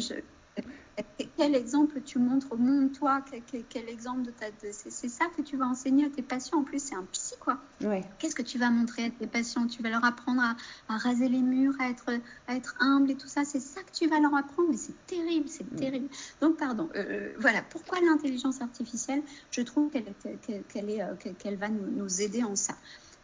[0.00, 0.14] je,
[1.38, 3.24] quel exemple tu montres au monde, toi
[3.70, 4.46] quel, exemple de ta.
[4.72, 6.58] c'est ça que tu vas enseigner à tes patients.
[6.58, 7.60] En plus, c'est un psy, quoi.
[8.18, 9.68] Qu'est-ce que tu vas montrer à tes patients?
[9.68, 12.10] Tu vas leur apprendre à, raser les murs, à être,
[12.48, 13.44] à être humble et tout ça.
[13.44, 14.70] C'est ça que tu vas leur apprendre.
[14.70, 16.08] Mais c'est terrible, c'est terrible.
[16.40, 16.90] Donc, pardon.
[16.96, 17.62] Euh, euh, voilà.
[17.62, 19.22] Pourquoi l'intelligence artificielle?
[19.52, 22.74] Je trouve qu'elle euh, va nous, nous, aider en ça.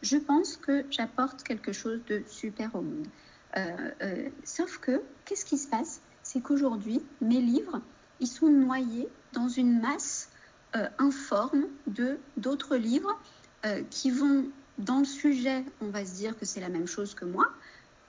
[0.01, 3.07] Je pense que j'apporte quelque chose de super au monde.
[4.45, 6.01] sauf que, qu'est-ce qui se passe?
[6.23, 7.81] C'est qu'aujourd'hui, mes livres,
[8.19, 10.29] ils sont noyés dans une masse
[10.75, 13.17] euh, informe de d'autres livres
[13.65, 14.45] euh, qui vont
[14.77, 17.47] dans le sujet, on va se dire que c'est la même chose que moi.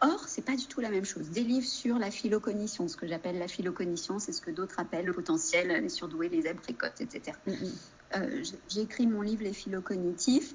[0.00, 1.30] Or, c'est pas du tout la même chose.
[1.30, 5.06] Des livres sur la philocognition, ce que j'appelle la philocognition, c'est ce que d'autres appellent
[5.06, 7.38] le potentiel, les surdoués, les abricotes, etc.
[7.46, 7.70] Mm-hmm.
[8.16, 10.54] Euh, j'ai écrit mon livre Les philocognitifs.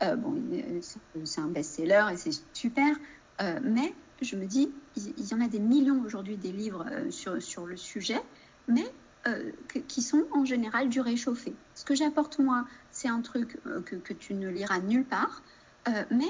[0.00, 0.42] bon,
[1.24, 2.94] c'est un best-seller et c'est super,
[3.62, 7.66] mais je me dis, il y en a des millions aujourd'hui des livres sur, sur
[7.66, 8.20] le sujet,
[8.68, 8.86] mais
[9.86, 11.54] qui sont en général du réchauffé.
[11.76, 15.44] Ce que j'apporte moi, c'est un truc que, que, tu ne liras nulle part,
[16.10, 16.26] mais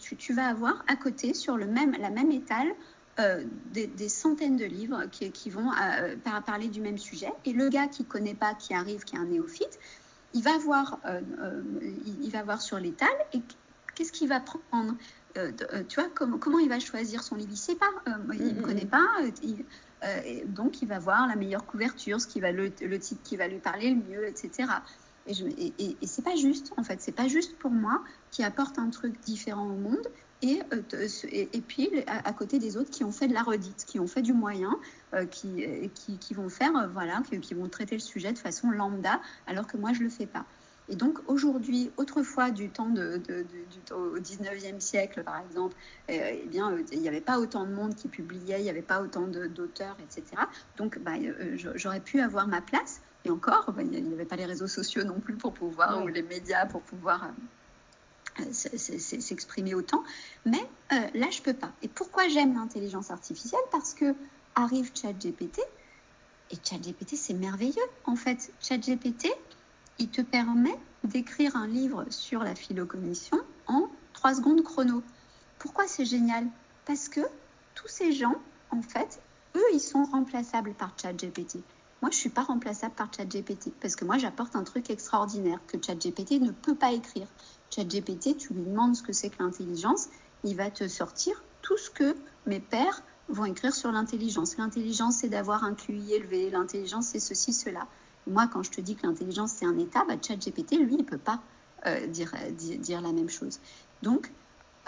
[0.00, 2.74] tu, tu, vas avoir à côté, sur le même, la même étale,
[3.18, 7.32] euh, des, centaines de livres qui, vont euh, parler du même sujet.
[7.46, 9.78] Et le gars qui ne connaît pas, qui arrive, qui est un néophyte,
[10.34, 11.20] il va voir, euh,
[12.22, 13.40] il, va voir sur l'étal et
[13.94, 14.94] qu'est-ce qu'il va prendre
[15.88, 17.90] tu vois, comment, comment il va choisir son livre Il ne sait pas,
[18.32, 19.06] il ne connaît pas.
[20.46, 23.58] Donc, il va voir la meilleure couverture, ce qui va le, titre qui va lui
[23.58, 24.68] parler le mieux, etc.
[25.26, 28.02] Et, je, et, et, et c'est pas juste, en fait, c'est pas juste pour moi
[28.30, 30.06] qui apporte un truc différent au monde
[30.42, 33.98] et, euh, et, puis à, côté des autres qui ont fait de la redite, qui
[33.98, 34.76] ont fait du moyen,
[35.14, 35.64] euh, qui,
[36.20, 39.78] qui, vont faire, euh, voilà, qui, vont traiter le sujet de façon lambda, alors que
[39.78, 40.44] moi je le fais pas.
[40.88, 43.20] Et donc aujourd'hui, autrefois du temps de,
[43.92, 45.76] au 19e siècle par exemple,
[46.08, 48.82] eh, eh bien il n'y avait pas autant de monde qui publiait, il n'y avait
[48.82, 50.42] pas autant d'auteurs, etc.
[50.76, 51.14] Donc bah,
[51.74, 53.00] j'aurais pu avoir ma place.
[53.24, 56.06] Et encore, bah, il n'y avait pas les réseaux sociaux non plus pour pouvoir, ou
[56.06, 57.32] les médias pour pouvoir
[58.52, 60.04] s'exprimer autant.
[60.44, 61.72] Mais euh, là, je peux pas.
[61.82, 63.60] Et pourquoi j'aime l'intelligence artificielle?
[63.72, 64.14] Parce que
[64.54, 65.60] arrive ChatGPT,
[66.50, 67.74] et ChatGPT, c'est merveilleux.
[68.04, 69.28] En fait, ChatGPT,
[69.98, 75.02] il te permet d'écrire un livre sur la phylocognition en 3 secondes chrono.
[75.58, 76.46] Pourquoi c'est génial?
[76.84, 77.20] Parce que
[77.74, 78.34] tous ces gens,
[78.70, 79.20] en fait,
[79.54, 81.58] eux, ils sont remplaçables par ChatGPT.
[82.02, 85.78] Moi, je suis pas remplaçable par ChatGPT parce que moi, j'apporte un truc extraordinaire que
[85.82, 87.26] ChatGPT ne peut pas écrire.
[87.74, 90.08] ChatGPT, tu lui demandes ce que c'est que l'intelligence,
[90.44, 94.56] il va te sortir tout ce que mes pères vont écrire sur l'intelligence.
[94.56, 96.50] L'intelligence, c'est d'avoir un QI élevé.
[96.50, 97.88] L'intelligence, c'est ceci, cela.
[98.26, 101.02] Moi, quand je te dis que l'intelligence, c'est un état, bah, ChatGPT, lui, il ne
[101.04, 101.40] peut pas
[101.86, 103.60] euh, dire, dire, la même chose.
[104.02, 104.32] Donc,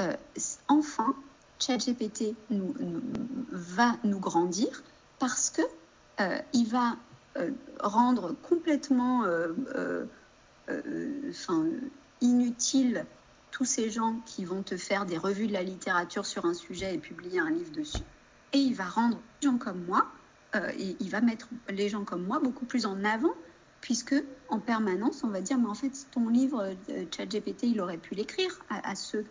[0.00, 0.16] euh,
[0.66, 1.14] enfin,
[1.58, 2.74] ChatGPT nous,
[3.50, 4.82] va nous grandir
[5.18, 5.62] parce que
[6.20, 6.96] euh, il va
[7.80, 9.24] rendre complètement
[10.68, 11.66] enfin,
[12.20, 13.06] inutile
[13.52, 16.94] tous ces gens qui vont te faire des revues de la littérature sur un sujet
[16.94, 18.02] et publier un livre dessus.
[18.52, 20.08] Et il va rendre les gens comme moi,
[20.54, 23.34] euh, et il va mettre les gens comme moi beaucoup plus en avant,
[23.80, 24.14] puisque
[24.48, 28.14] en permanence, on va dire, mais en fait, ton livre, euh, ChatGPT, il aurait pu
[28.14, 29.24] l'écrire à, ceux,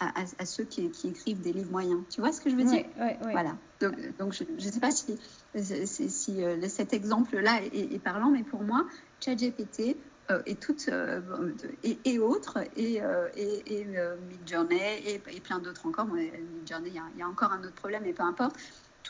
[0.00, 2.02] à, ceux qui, écrivent des livres moyens.
[2.10, 2.84] Tu vois ce que je veux dire?
[3.22, 3.56] Voilà.
[3.80, 5.18] Donc, je ne sais pas si,
[5.54, 8.86] si, euh, cet exemple-là est, est, parlant, mais pour moi,
[9.20, 9.96] ChatGPT,
[10.30, 10.90] euh, et, toutes,
[11.82, 13.00] et, et, autres, et,
[13.36, 13.86] et, et
[14.28, 16.06] Midjourney, et, plein d'autres encore.
[16.06, 18.56] Midjourney, il y, a encore un autre problème, mais peu importe.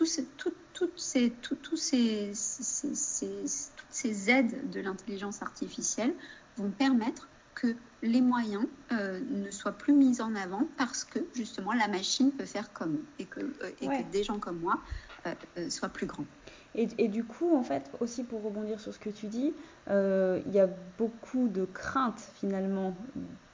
[0.01, 3.29] Tous ces, tout, toutes, ces, tout, tous ces, ces, ces,
[3.77, 6.15] toutes ces aides de l'intelligence artificielle
[6.57, 11.87] vont permettre que les moyens ne soient plus mis en avant parce que justement la
[11.87, 14.81] machine peut faire comme et que, et que des gens comme moi
[15.69, 16.25] soient plus grands.
[16.75, 19.53] Et, du coup, en fait, aussi pour rebondir sur ce que tu dis,
[19.89, 22.97] euh, il y a beaucoup de craintes finalement,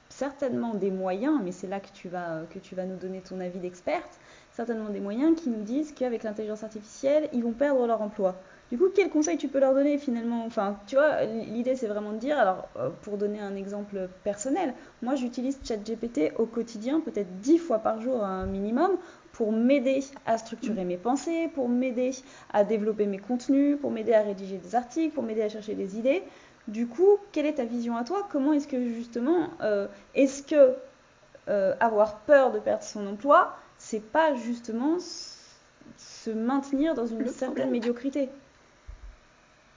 [0.07, 3.41] certainement des moyens, mais c'est là que tu, vas, que tu vas nous donner ton
[3.41, 4.19] avis d'experte,
[4.57, 8.33] certainement des moyens qui nous disent qu'avec l'intelligence artificielle, ils vont perdre leur emploi.
[8.71, 10.43] Du coup, quel conseil tu peux leur donner finalement?
[10.47, 14.73] Enfin, tu vois, l'idée c'est vraiment de dire, alors euh, pour donner un exemple personnel,
[15.03, 18.97] moi j'utilise ChatGPT au quotidien, peut-être dix fois par jour un minimum,
[19.31, 22.09] pour m'aider à structurer mes pensées, pour m'aider
[22.51, 25.99] à développer mes contenus, pour m'aider à rédiger des articles, pour m'aider à chercher des
[25.99, 26.23] idées.
[26.67, 28.27] Du coup, quelle est ta vision à toi?
[28.31, 30.73] Comment est-ce que justement, euh, est-ce que
[31.47, 33.55] euh, avoir peur de perdre son emploi,
[33.89, 34.97] c'est pas justement
[35.97, 38.29] se maintenir dans une certaine médiocrité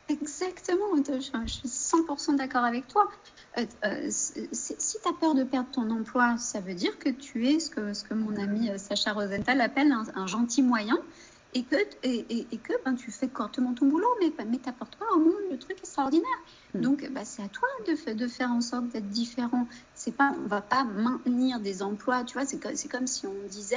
[0.09, 3.09] Exactement, je, suis 100% d'accord avec toi.
[3.57, 7.47] Euh, euh, si tu as peur de perdre ton emploi, ça veut dire que tu
[7.47, 10.99] es ce que, ce que mon ami euh, Sacha Rosenthal appelle un, gentil moyen
[11.55, 15.07] et que, et, que ben, tu fais correctement ton boulot, mais, mais tu apportes pas
[15.15, 16.27] au monde le truc extraordinaire.
[16.75, 16.81] Hmm.
[16.81, 19.69] Donc, bah, c'est à toi de, de, faire en sorte d'être différent.
[20.01, 23.35] C'est pas, on va pas maintenir des emplois, tu vois, c'est comme, comme si on
[23.49, 23.77] disait,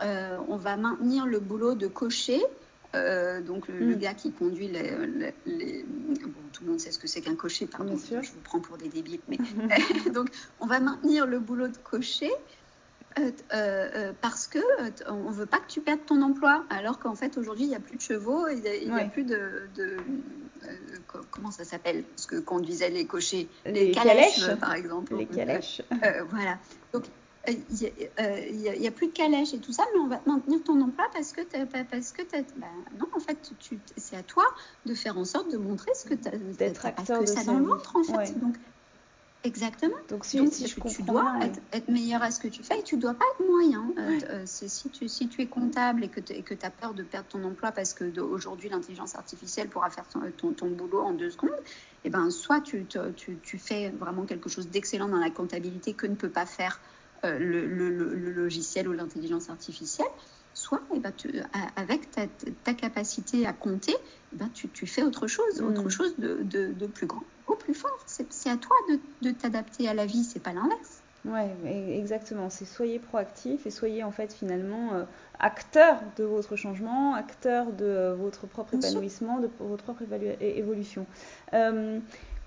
[0.00, 2.42] on va maintenir le boulot de cocher
[2.94, 3.98] euh, donc le, mm.
[3.98, 4.92] gars qui conduit les,
[5.84, 8.76] bon, tout le monde sait ce que c'est qu'un cocher, pardon, je vous prends pour
[8.76, 9.38] des débiles, mais
[10.12, 10.28] donc
[10.60, 12.63] on va maintenir le boulot de cocher euh, euh,
[14.20, 14.58] parce que
[15.08, 17.80] on veut pas que tu perdes ton emploi, alors qu'en fait aujourd'hui il n'y a
[17.80, 19.68] plus de chevaux, il n'y a, plus de,
[21.30, 25.16] comment ça s'appelle, ce que conduisaient les cochers, les, calèches, par exemple.
[25.16, 25.82] Les calèches.
[26.30, 26.58] voilà.
[26.92, 27.04] Donc
[27.46, 30.62] il euh, n'y euh, a, plus de calèche et tout ça, mais on va maintenir
[30.62, 32.22] ton emploi parce que, parce que
[32.58, 32.66] bah,
[32.98, 33.52] non, en fait,
[33.96, 34.44] c'est à toi
[34.86, 37.58] de faire en sorte de montrer ce que tu as, d'être acteur de ça dans
[37.58, 38.38] le ventre, en fait.
[38.38, 38.56] Donc,
[39.44, 39.96] Exactement.
[40.08, 41.34] Donc, si, tu dois
[41.72, 43.92] être, meilleur à ce que tu fais et tu ne dois pas être moyen.
[43.98, 47.28] Euh, euh, si, tu, si tu es comptable et que tu as peur de perdre
[47.28, 52.08] ton emploi parce qu'aujourd'hui l'intelligence artificielle pourra faire ton, ton, boulot en deux secondes, et
[52.08, 56.06] eh ben, soit tu, tu, tu fais vraiment quelque chose d'excellent dans la comptabilité que
[56.06, 56.80] ne peut pas faire
[57.24, 60.08] euh, le, le, le, logiciel ou l'intelligence artificielle,
[60.64, 61.12] soit eh ben,
[61.76, 62.22] avec ta,
[62.64, 63.94] ta, capacité à compter,
[64.32, 65.90] eh ben, tu, tu, fais autre chose, autre mm.
[65.90, 67.98] chose de, de, de plus grand au plus fort.
[68.06, 68.76] C'est à toi
[69.22, 71.02] de, t'adapter à la vie, c'est pas l'inverse.
[71.26, 71.50] Ouais,
[71.90, 72.50] exactement.
[72.50, 75.04] C'est soyez proactif et soyez en fait finalement euh,
[75.38, 80.02] acteur de votre changement, acteur de euh, votre propre épanouissement, de votre propre
[80.40, 81.06] évolution.
[81.54, 81.98] Euh,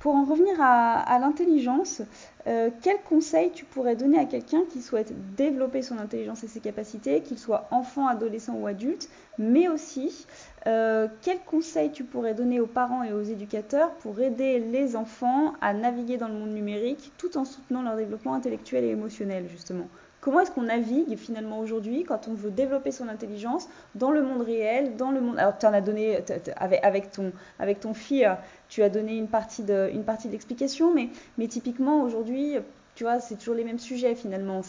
[0.07, 2.01] pour en revenir à, l'intelligence,
[2.47, 6.61] euh, quel conseil tu pourrais donner à quelqu'un qui souhaite développer son intelligence et ses
[6.61, 10.25] capacités, qu'il soit enfant, adolescent ou adulte, mais aussi
[10.65, 15.55] euh, quel conseil tu pourrais donner aux parents et aux éducateurs pour aider les enfants
[15.59, 19.89] à naviguer dans le monde numérique tout en soutenant leur développement intellectuel et émotionnel justement?
[20.27, 24.41] Comment est-ce qu'on navigue finalement aujourd'hui quand on veut développer son intelligence dans le monde
[24.41, 25.39] réel, dans le monde.
[25.39, 26.19] Alors tu en as donné
[26.57, 28.27] avec, ton avec fils,
[28.67, 29.89] tu as donné une partie de
[30.27, 32.57] d'explication, mais typiquement aujourd'hui.
[32.95, 34.59] Tu vois, c'est toujours les mêmes sujets finalement.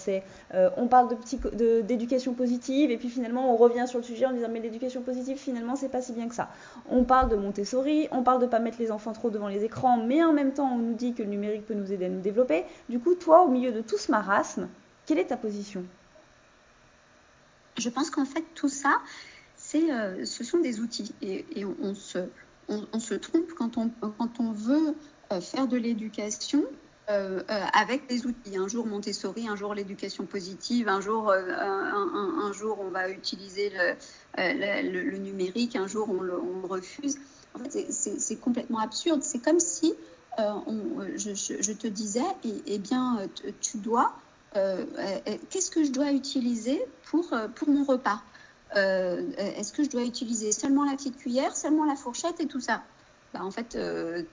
[0.55, 1.09] Euh, on parle
[1.83, 5.39] d'éducation positive et puis finalement on revient sur le sujet en disant mais l'éducation positive
[5.39, 6.51] finalement c'est pas si bien que ça.
[6.89, 9.97] On parle de Montessori, on parle de pas mettre les enfants trop devant les écrans,
[9.97, 12.21] mais en même temps on nous dit que le numérique peut nous aider à nous
[12.21, 12.65] développer.
[12.89, 14.69] Du coup, toi, au milieu de tout ce marasme,
[15.09, 15.85] quelle est ta position?
[17.79, 19.01] Je pense qu'en fait, tout ça,
[19.75, 21.15] euh, ce sont des outils.
[21.23, 22.19] Et, on, se,
[22.69, 24.95] on, se, trompe quand on, quand on veut
[25.33, 26.63] euh, faire de l'éducation
[27.09, 27.43] euh,
[27.73, 28.59] avec des outils.
[28.59, 33.73] Un jour Montessori, un jour l'éducation positive, un jour, un, jour on va utiliser
[34.37, 36.37] le, numérique, un jour on le,
[36.69, 37.17] refuse.
[37.55, 39.23] En fait, c'est complètement absurde.
[39.23, 39.95] C'est comme si
[40.37, 43.27] je, te disais, eh, bien,
[43.63, 48.23] tu dois euh, euh, qu'est-ce que je dois utiliser pour, euh, pour mon repas
[48.75, 52.83] Est-ce que je dois utiliser seulement la petite cuillère, seulement la fourchette et tout ça?
[53.35, 53.79] Bah, en fait,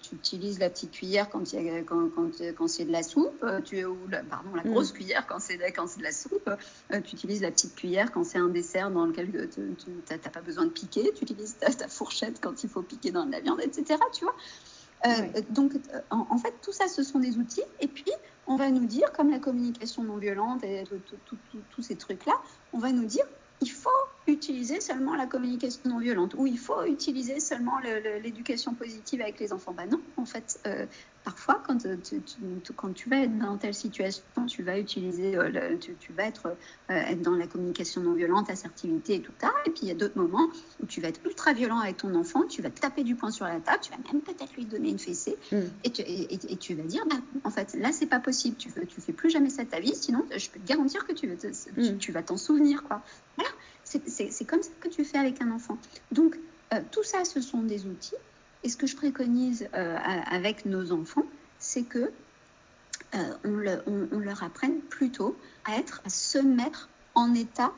[0.01, 1.43] tu utilises la petite cuillère quand,
[1.85, 4.71] quand, quand, quand c'est de la soupe, tu, ou la, pardon, la mm.
[4.71, 6.49] grosse cuillère quand c'est de la soupe,
[6.91, 9.61] tu utilises la petite cuillère quand c'est un dessert dans lequel tu
[10.09, 13.25] n'as pas besoin de piquer, tu utilises ta, ta, fourchette quand il faut piquer dans
[13.25, 13.99] de la viande, etc.
[14.13, 14.35] Tu vois?
[15.49, 15.73] Donc,
[16.09, 17.63] en, fait, tout ça, ce sont des outils.
[17.79, 18.11] Et puis,
[18.47, 20.83] on va nous dire, comme la communication non violente et
[21.69, 22.33] tous ces trucs-là,
[22.73, 23.25] on va nous dire,
[23.61, 23.89] il faut
[24.27, 27.79] utiliser seulement la communication non violente ou il faut utiliser seulement
[28.23, 29.73] l'éducation positive avec les enfants.
[29.73, 30.85] Ben non, en fait, euh,
[31.23, 32.21] parfois, quand euh, tu,
[32.75, 36.55] quand tu vas être dans telle situation, tu vas utiliser, euh, tu, vas être,
[36.89, 39.51] être, dans la communication non violente, assertivité et tout ça.
[39.65, 40.47] Et puis il y a d'autres moments
[40.81, 43.45] où tu vas être ultra violent avec ton enfant, tu vas taper du poing sur
[43.45, 45.57] la table, tu vas même peut-être lui donner une fessée mm.
[45.83, 49.01] et, tu, et, tu, vas dire, bah, en fait, là, c'est pas possible, tu, tu
[49.01, 51.97] fais plus jamais ça de ta vie, sinon je peux te garantir que tu, mm.
[51.99, 52.83] tu vas t'en souvenir.
[52.83, 53.01] Quoi.
[53.37, 53.51] Voilà.
[54.07, 55.77] C'est comme ça que tu fais avec un enfant.
[56.11, 56.37] Donc,
[56.73, 58.15] euh, tout ça, ce sont des outils.
[58.63, 59.97] Et ce que je préconise euh,
[60.29, 61.25] avec nos enfants,
[61.59, 62.11] c'est que
[63.13, 67.71] euh, leur apprenne plutôt à être, à se mettre en état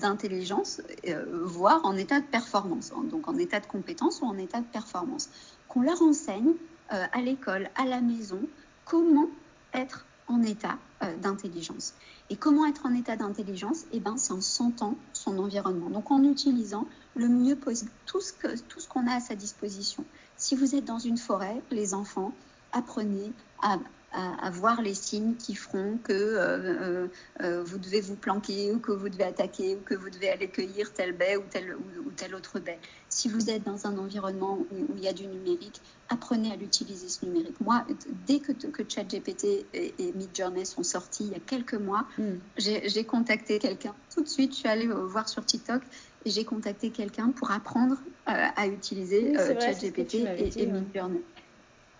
[0.00, 0.82] d'intelligence,
[1.30, 3.04] voire en état de performance, hein.
[3.04, 5.28] donc en état de compétence ou en état de performance.
[5.68, 6.54] Qu'on leur enseigne
[6.88, 8.40] à l'école, à la maison,
[8.84, 9.28] comment
[9.72, 10.78] être en état
[11.22, 11.94] d'intelligence.
[12.28, 13.84] Et comment être en état d'intelligence?
[13.92, 15.90] Eh ben, c'est en sentant son environnement.
[15.90, 18.32] Donc, en utilisant le mieux possible tout ce
[18.68, 20.04] tout ce qu'on a à sa disposition.
[20.36, 22.32] Si vous êtes dans une forêt, les enfants,
[22.72, 23.78] apprenez à,
[24.12, 27.08] à, voir les signes qui feront que euh, euh,
[27.42, 30.48] euh, vous devez vous planquer ou que vous devez attaquer ou que vous devez aller
[30.48, 32.78] cueillir telle baie ou telle, ou, telle autre baie.
[33.08, 37.08] Si vous êtes dans un environnement où, il y a du numérique, apprenez à l'utiliser
[37.08, 37.60] ce numérique.
[37.60, 37.86] Moi,
[38.26, 42.38] dès que, que ChatGPT et, et Midjourney sont sortis il y a quelques mois, hmm.
[42.56, 43.94] j'ai contacté quelqu'un.
[44.12, 45.82] Tout de suite, je suis allée voir sur TikTok
[46.24, 47.96] et j'ai contacté quelqu'un pour apprendre
[48.26, 51.20] à utiliser ChatGPT et, et Midjourney.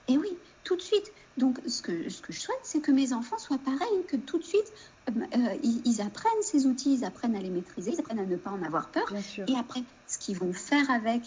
[0.09, 1.12] Et oui, tout de suite.
[1.37, 4.38] Donc, ce que, ce que je souhaite, c'est que mes enfants soient pareils, que tout
[4.38, 4.73] de suite,
[5.09, 8.37] euh, euh, ils, apprennent ces outils, ils apprennent à les maîtriser, ils apprennent à ne
[8.37, 9.12] pas en avoir peur.
[9.49, 11.23] Et après, ce qu'ils vont faire avec,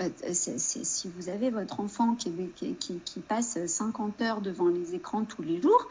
[0.00, 5.24] euh, si vous avez votre enfant qui, qui, qui, passe 50 heures devant les écrans
[5.24, 5.88] tous les jours,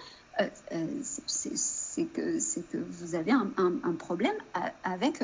[1.26, 4.36] c'est que, que vous avez un, un, problème
[4.84, 5.24] avec,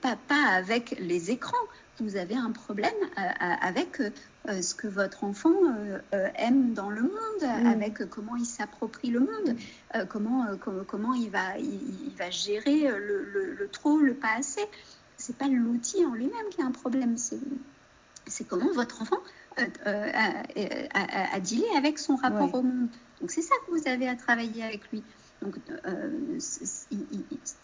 [0.00, 1.66] pas, pas avec les écrans,
[2.00, 4.00] vous avez un problème avec
[4.48, 7.66] euh, ce que votre enfant euh, euh, aime dans le monde, mm.
[7.66, 9.56] avec comment il s'approprie le monde,
[10.08, 10.46] comment,
[10.86, 14.64] comment il, va, il, va gérer le, le, trop, le pas assez.
[15.18, 19.18] C'est pas l'outil en lui-même qui a un problème, c'est comment votre enfant
[19.84, 22.88] a, a, dealé avec son rapport au monde.
[23.20, 25.02] Donc c'est ça que vous avez à travailler avec lui.
[25.42, 25.56] Donc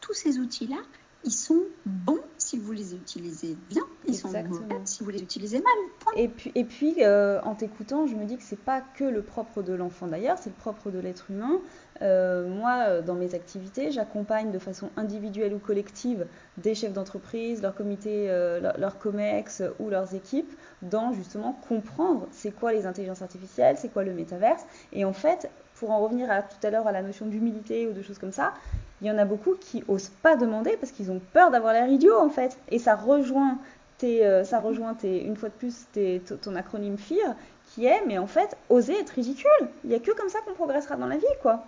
[0.03, 0.83] tous ces outils-là,
[1.25, 5.59] ils sont bons si vous les utilisez bien, ils sont mauvais si vous les utilisez
[5.59, 6.17] mal.
[6.17, 9.23] Et puis, et puis euh, en t'écoutant, je me dis que c'est pas que le
[9.23, 11.61] propre de l'enfant d'ailleurs, c'est le propre de l'être humain.
[12.03, 16.27] Euh, moi, euh, dans mes activités, j'accompagne de façon individuelle ou collective
[16.59, 18.29] des chefs d'entreprise, leur comité,
[18.61, 20.53] leur, COMEX ou leurs équipes
[20.83, 24.65] dans justement comprendre c'est quoi les intelligences artificielles, c'est quoi le métaverse.
[24.93, 27.93] Et en fait, pour en revenir à tout à l'heure à la notion d'humilité ou
[27.93, 28.55] de choses comme ça,
[29.01, 31.89] il y en a beaucoup qui osent pas demander parce qu'ils ont peur d'avoir l'air
[31.89, 32.59] idiot en fait.
[32.71, 33.59] Et ça rejoint,
[33.99, 37.35] tes, euh, ça rejoint tes, une fois de plus tes, ton acronyme FIR
[37.67, 39.69] qui est, mais en fait, oser être ridicule.
[39.85, 41.65] Il n'y a que comme ça qu'on progressera dans la vie, quoi.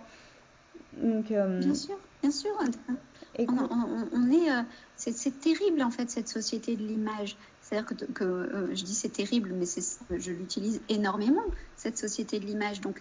[0.97, 2.51] Donc, euh, Bien sûr, bien sûr.
[3.37, 4.61] on, est, euh,
[4.95, 7.37] c'est terrible en fait cette société de l'image.
[7.69, 9.65] C'est-à-dire que, euh, je dis c'est terrible, mais
[10.17, 11.43] je l'utilise énormément,
[11.75, 12.81] cette société de l'image.
[12.81, 12.99] Donc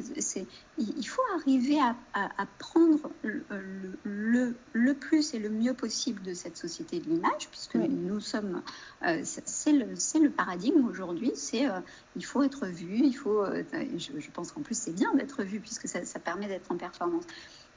[0.77, 7.01] il faut arriver à, prendre le, le, plus et le mieux possible de cette société
[7.01, 8.63] de l'image, puisque nous sommes,
[9.07, 9.87] euh, c'est, le,
[10.23, 11.81] le, paradigme aujourd'hui, c'est euh,
[12.17, 15.89] il faut être vu, il faut, je, pense qu'en plus c'est bien d'être vu, puisque
[15.89, 17.25] ça, ça permet d'être en performance.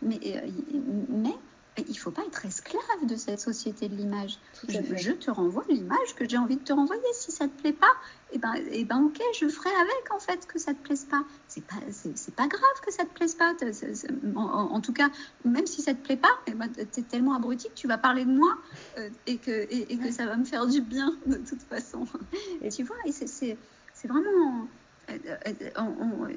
[0.02, 0.20] Mais,
[1.08, 1.36] mais
[1.78, 4.38] il ne faut pas être esclave de cette société de l'image.
[4.68, 7.02] Je, te renvoie l'image que j'ai envie de te renvoyer.
[7.14, 7.94] Si ça ne te plaît pas,
[8.34, 11.06] eh ben, eh ben ok, je ferai avec en fait que ça ne te plaise
[11.06, 11.24] pas.
[11.48, 13.54] C'est pas, c'est, pas grave que ça ne te plaise pas.
[14.36, 15.10] En, tout cas,
[15.46, 17.88] même si ça ne te plaît pas, eh ben, tu es tellement abruti que tu
[17.88, 18.58] vas parler de moi
[18.98, 22.06] euh, et, que, et, que ça va me faire du bien de toute façon.
[22.62, 23.58] Et tu vois, et c'est,
[24.04, 24.68] vraiment...
[25.78, 26.28] On,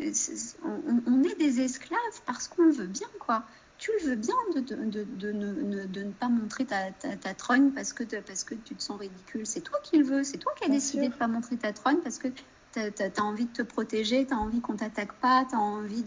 [1.06, 3.44] on, est des esclaves parce qu'on le veut bien, quoi
[3.84, 7.70] tu le veux bien de, de, de, ne, de, ne, pas montrer ta, ta, trogne
[7.72, 9.46] parce que, parce que tu te sens ridicule.
[9.46, 11.74] C'est toi qui le veux, c'est toi qui as décidé de ne pas montrer ta
[11.74, 15.44] trogne parce que tu as, envie de te protéger, tu as envie qu'on t'attaque pas,
[15.44, 16.02] tu as envie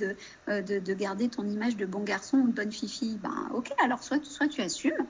[0.50, 3.20] euh, de, de, garder ton image de bon garçon ou de bonne fille.
[3.20, 5.06] Ben ok, alors soit, soit tu assumes,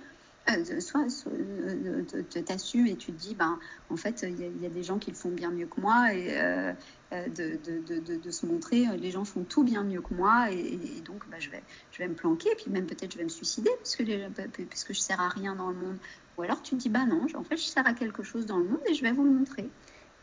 [0.50, 2.04] euh, soit, euh,
[2.46, 5.16] t'assumes et tu te dis, ben, en fait, il y, a des gens qui le
[5.16, 6.74] font bien mieux que moi et euh,
[7.12, 11.28] de, de, de, se montrer, les gens font tout bien mieux que moi et, donc
[11.30, 14.00] ben, je, vais, je vais me planquer, puis même peut-être je vais me suicider puisque,
[14.00, 14.28] les,
[14.70, 15.98] puisque je sers à rien dans le monde.
[16.38, 18.58] Ou alors tu te dis, bah non, en fait, je sers à quelque chose dans
[18.58, 19.70] le monde et je vais vous le montrer.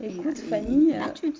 [0.01, 1.33] Écoute, Fanny, là, tu,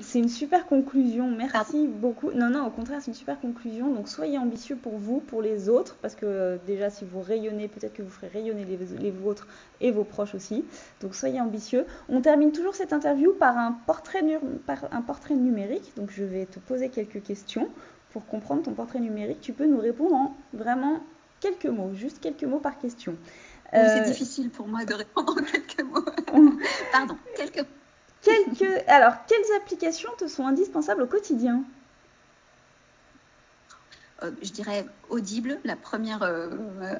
[0.00, 2.30] c'est une super conclusion, merci beaucoup.
[2.30, 3.92] Non, non, au contraire, c'est une super conclusion.
[3.92, 7.66] Donc soyez ambitieux pour vous, pour les autres, parce que euh, déjà, si vous rayonnez,
[7.66, 9.48] peut-être que vous ferez rayonner les, vôtres
[9.80, 10.64] et vos proches aussi.
[11.00, 11.84] Donc soyez ambitieux.
[12.08, 14.22] On termine toujours cette interview par un portrait,
[14.66, 15.92] par un portrait numérique.
[15.96, 17.68] Donc je vais te poser quelques questions
[18.10, 19.40] pour comprendre ton portrait numérique.
[19.40, 21.00] Tu peux nous répondre en vraiment
[21.40, 23.16] quelques mots, juste quelques mots par question.
[23.72, 26.04] C'est euh, difficile pour moi de répondre en quelques mots.
[26.92, 27.81] Pardon, quelques mots.
[28.86, 31.64] Alors, quelles applications te sont indispensables au quotidien?
[34.22, 36.50] Euh, je dirais Audible, la première euh,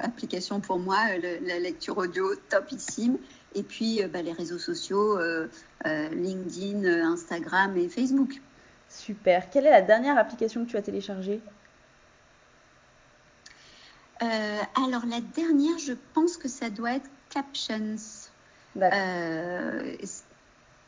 [0.00, 3.18] application pour moi, la lecture audio topissime.
[3.54, 5.48] Et puis bah, les réseaux sociaux, euh,
[5.84, 8.40] LinkedIn, Instagram et Facebook.
[8.88, 9.50] Super.
[9.50, 11.40] Quelle est la dernière application que tu as téléchargée?
[14.20, 17.96] Alors la dernière, je pense que ça doit être Captions.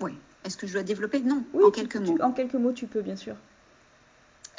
[0.00, 0.12] Oui.
[0.44, 1.20] Est-ce que je dois développer?
[1.20, 2.18] Non, en quelques mots.
[2.20, 3.36] en quelques mots, tu peux, bien sûr.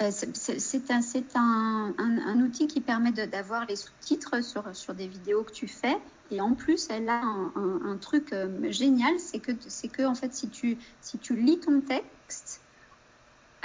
[0.01, 0.91] Euh, c'est
[1.35, 5.67] un, un, un, outil qui permet d'avoir les sous-titres sur, sur des vidéos que tu
[5.67, 5.97] fais.
[6.31, 10.49] Et en plus, elle a un, truc euh, génial, c'est que, que en fait, si
[10.49, 12.61] tu, si tu lis ton texte,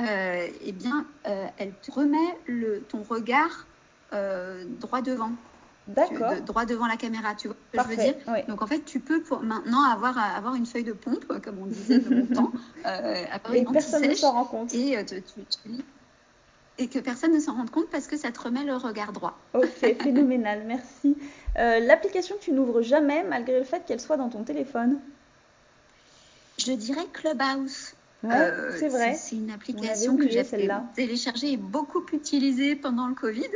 [0.00, 3.66] euh, eh bien, elle te remet le, ton regard
[4.12, 5.32] droit devant.
[5.94, 6.34] D'accord.
[6.42, 9.00] droit devant la caméra, tu vois ce que je veux dire Donc en fait, tu
[9.00, 12.52] peux pour maintenant avoir, avoir une feuille de pompe, comme on disait de mon temps,
[12.86, 14.74] euh, et personne ne s'en rend compte.
[14.74, 15.02] Et, euh,
[16.78, 19.38] et que personne ne s'en rende compte parce que ça te remet le regard droit.
[19.54, 19.68] Ok,
[20.00, 21.16] phénoménal, merci.
[21.58, 24.98] Euh, l'application que tu n'ouvres jamais malgré le fait qu'elle soit dans ton téléphone?
[26.58, 27.94] Je dirais Clubhouse.
[28.22, 29.14] Ouais, c'est vrai.
[29.14, 30.44] C'est une application que j'ai
[30.94, 33.48] téléchargée et beaucoup utilisée pendant le Covid.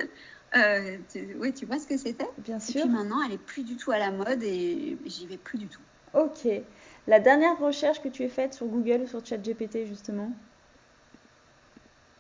[0.56, 2.28] Euh, tu, oui, tu vois ce que c'était?
[2.38, 2.76] Bien sûr.
[2.76, 5.58] Et puis maintenant, elle est plus du tout à la mode et j'y vais plus
[5.58, 5.80] du tout.
[6.14, 6.48] Ok.
[7.06, 10.30] La dernière recherche que tu as faite sur Google ou sur ChatGPT, justement?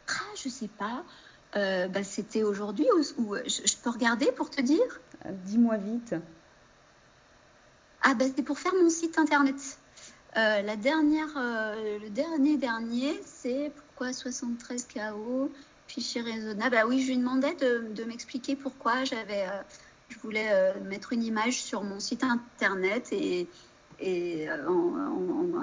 [0.08, 1.04] Ah, je sais pas.
[1.56, 2.86] Euh, bah, c'était aujourd'hui
[3.18, 5.00] ou, je, peux regarder pour te dire?
[5.24, 6.16] Euh, Dis-moi vite.
[8.02, 9.78] Ah, bah, c'est pour faire mon site internet.
[10.34, 14.12] la dernière, le dernier dernier, c'est pourquoi?
[14.12, 15.52] 73 KO
[15.94, 16.76] fichier raisonnable.
[16.78, 19.62] Ah oui, je lui demandais de, m'expliquer pourquoi j'avais, euh,
[20.08, 23.48] je voulais euh, mettre une image sur mon site internet et,
[24.00, 24.48] et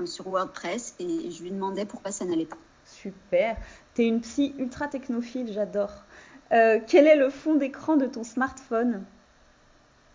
[0.06, 2.58] sur WordPress et je lui demandais pourquoi ça n'allait pas.
[2.86, 3.58] Super.
[3.94, 6.06] Tu es une psy ultra technophile, j'adore.
[6.50, 9.04] quel est le fond d'écran de ton smartphone?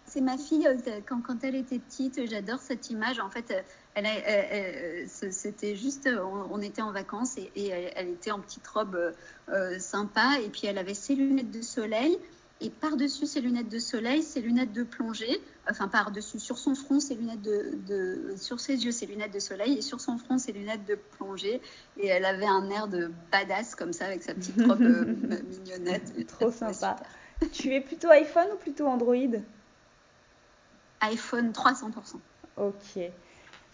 [0.07, 3.19] C'est ma fille, euh, quand, quand, elle était petite, j'adore cette image.
[3.19, 3.53] En fait,
[4.05, 6.09] elle, c'était juste,
[6.51, 9.15] on, était en vacances et, elle, était en petite robe
[9.49, 10.39] euh, sympa.
[10.45, 12.19] Et puis, elle avait ses lunettes de soleil.
[12.63, 17.01] Et par-dessus ses lunettes de soleil, ses lunettes de plongée, enfin par-dessus, sur son front,
[17.01, 20.53] ses lunettes de, sur ses yeux, ses lunettes de soleil, et sur son front, ses
[20.53, 21.61] lunettes de plongée.
[21.99, 25.05] Et elle avait un air de badass comme ça, avec sa petite robe euh,
[25.51, 26.27] mignonnette.
[26.29, 26.97] Trop sympa.
[27.53, 29.43] Tu es plutôt iPhone ou plutôt Android?
[31.03, 31.93] iPhone 300%.
[32.57, 32.99] Ok.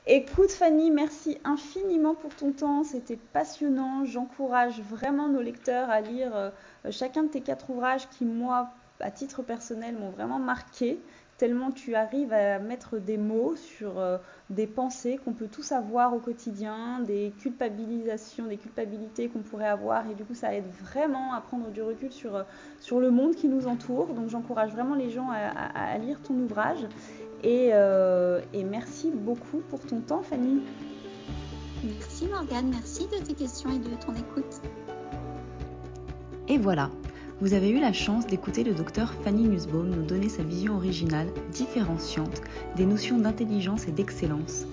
[0.09, 4.05] Écoute Fanny, merci infiniment pour ton temps, c'était passionnant.
[4.05, 6.51] J'encourage vraiment nos lecteurs à lire euh,
[6.91, 10.99] chacun de tes quatre ouvrages qui, moi, à titre personnel, m'ont vraiment marqué
[11.43, 14.17] tellement tu arrives à mettre des mots sur euh,
[14.49, 20.09] des pensées qu'on peut tous avoir au quotidien, des culpabilisations, des culpabilités qu'on pourrait avoir
[20.09, 22.43] et du coup ça aide vraiment à prendre du recul sur, euh,
[22.79, 24.15] sur le monde qui nous entoure.
[24.15, 26.87] Donc j'encourage vraiment les gens à, lire ton ouvrage
[27.43, 30.63] et, euh, et merci beaucoup pour ton temps Fanny.
[31.85, 34.61] Merci Morgane, merci de tes questions et de ton écoute.
[36.49, 36.91] Et voilà,
[37.41, 41.27] vous avez eu la chance d'écouter le docteur Fanny Nussbaum nous donner sa vision originale,
[41.53, 42.41] différenciante,
[42.77, 44.65] des notions d'intelligence et d'excellence.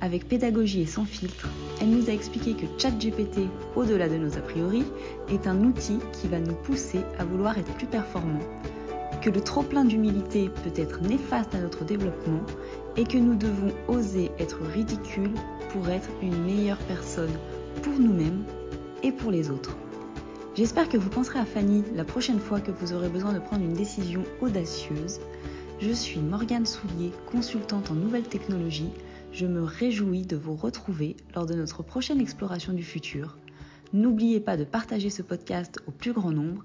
[0.00, 1.48] Avec pédagogie et sans filtre,
[1.80, 4.84] elle nous a expliqué que ChatGPT, au-delà de nos a priori,
[5.30, 8.38] est un outil qui va nous pousser à vouloir être plus performants,
[9.22, 12.40] que le trop-plein d'humilité peut être néfaste à notre développement
[12.96, 15.34] et que nous devons oser être ridicules
[15.70, 17.30] pour être une meilleure personne
[17.82, 18.44] pour nous-mêmes
[19.04, 19.76] et pour les autres.
[20.56, 23.64] J'espère que vous penserez à Fanny la prochaine fois que vous aurez besoin de prendre
[23.64, 25.20] une décision audacieuse.
[25.80, 28.92] Je suis Morgane Soulier, consultante en nouvelles technologies.
[29.32, 33.38] Je me réjouis de vous retrouver lors de notre prochaine exploration du futur.
[33.92, 36.64] N'oubliez pas de partager ce podcast au plus grand nombre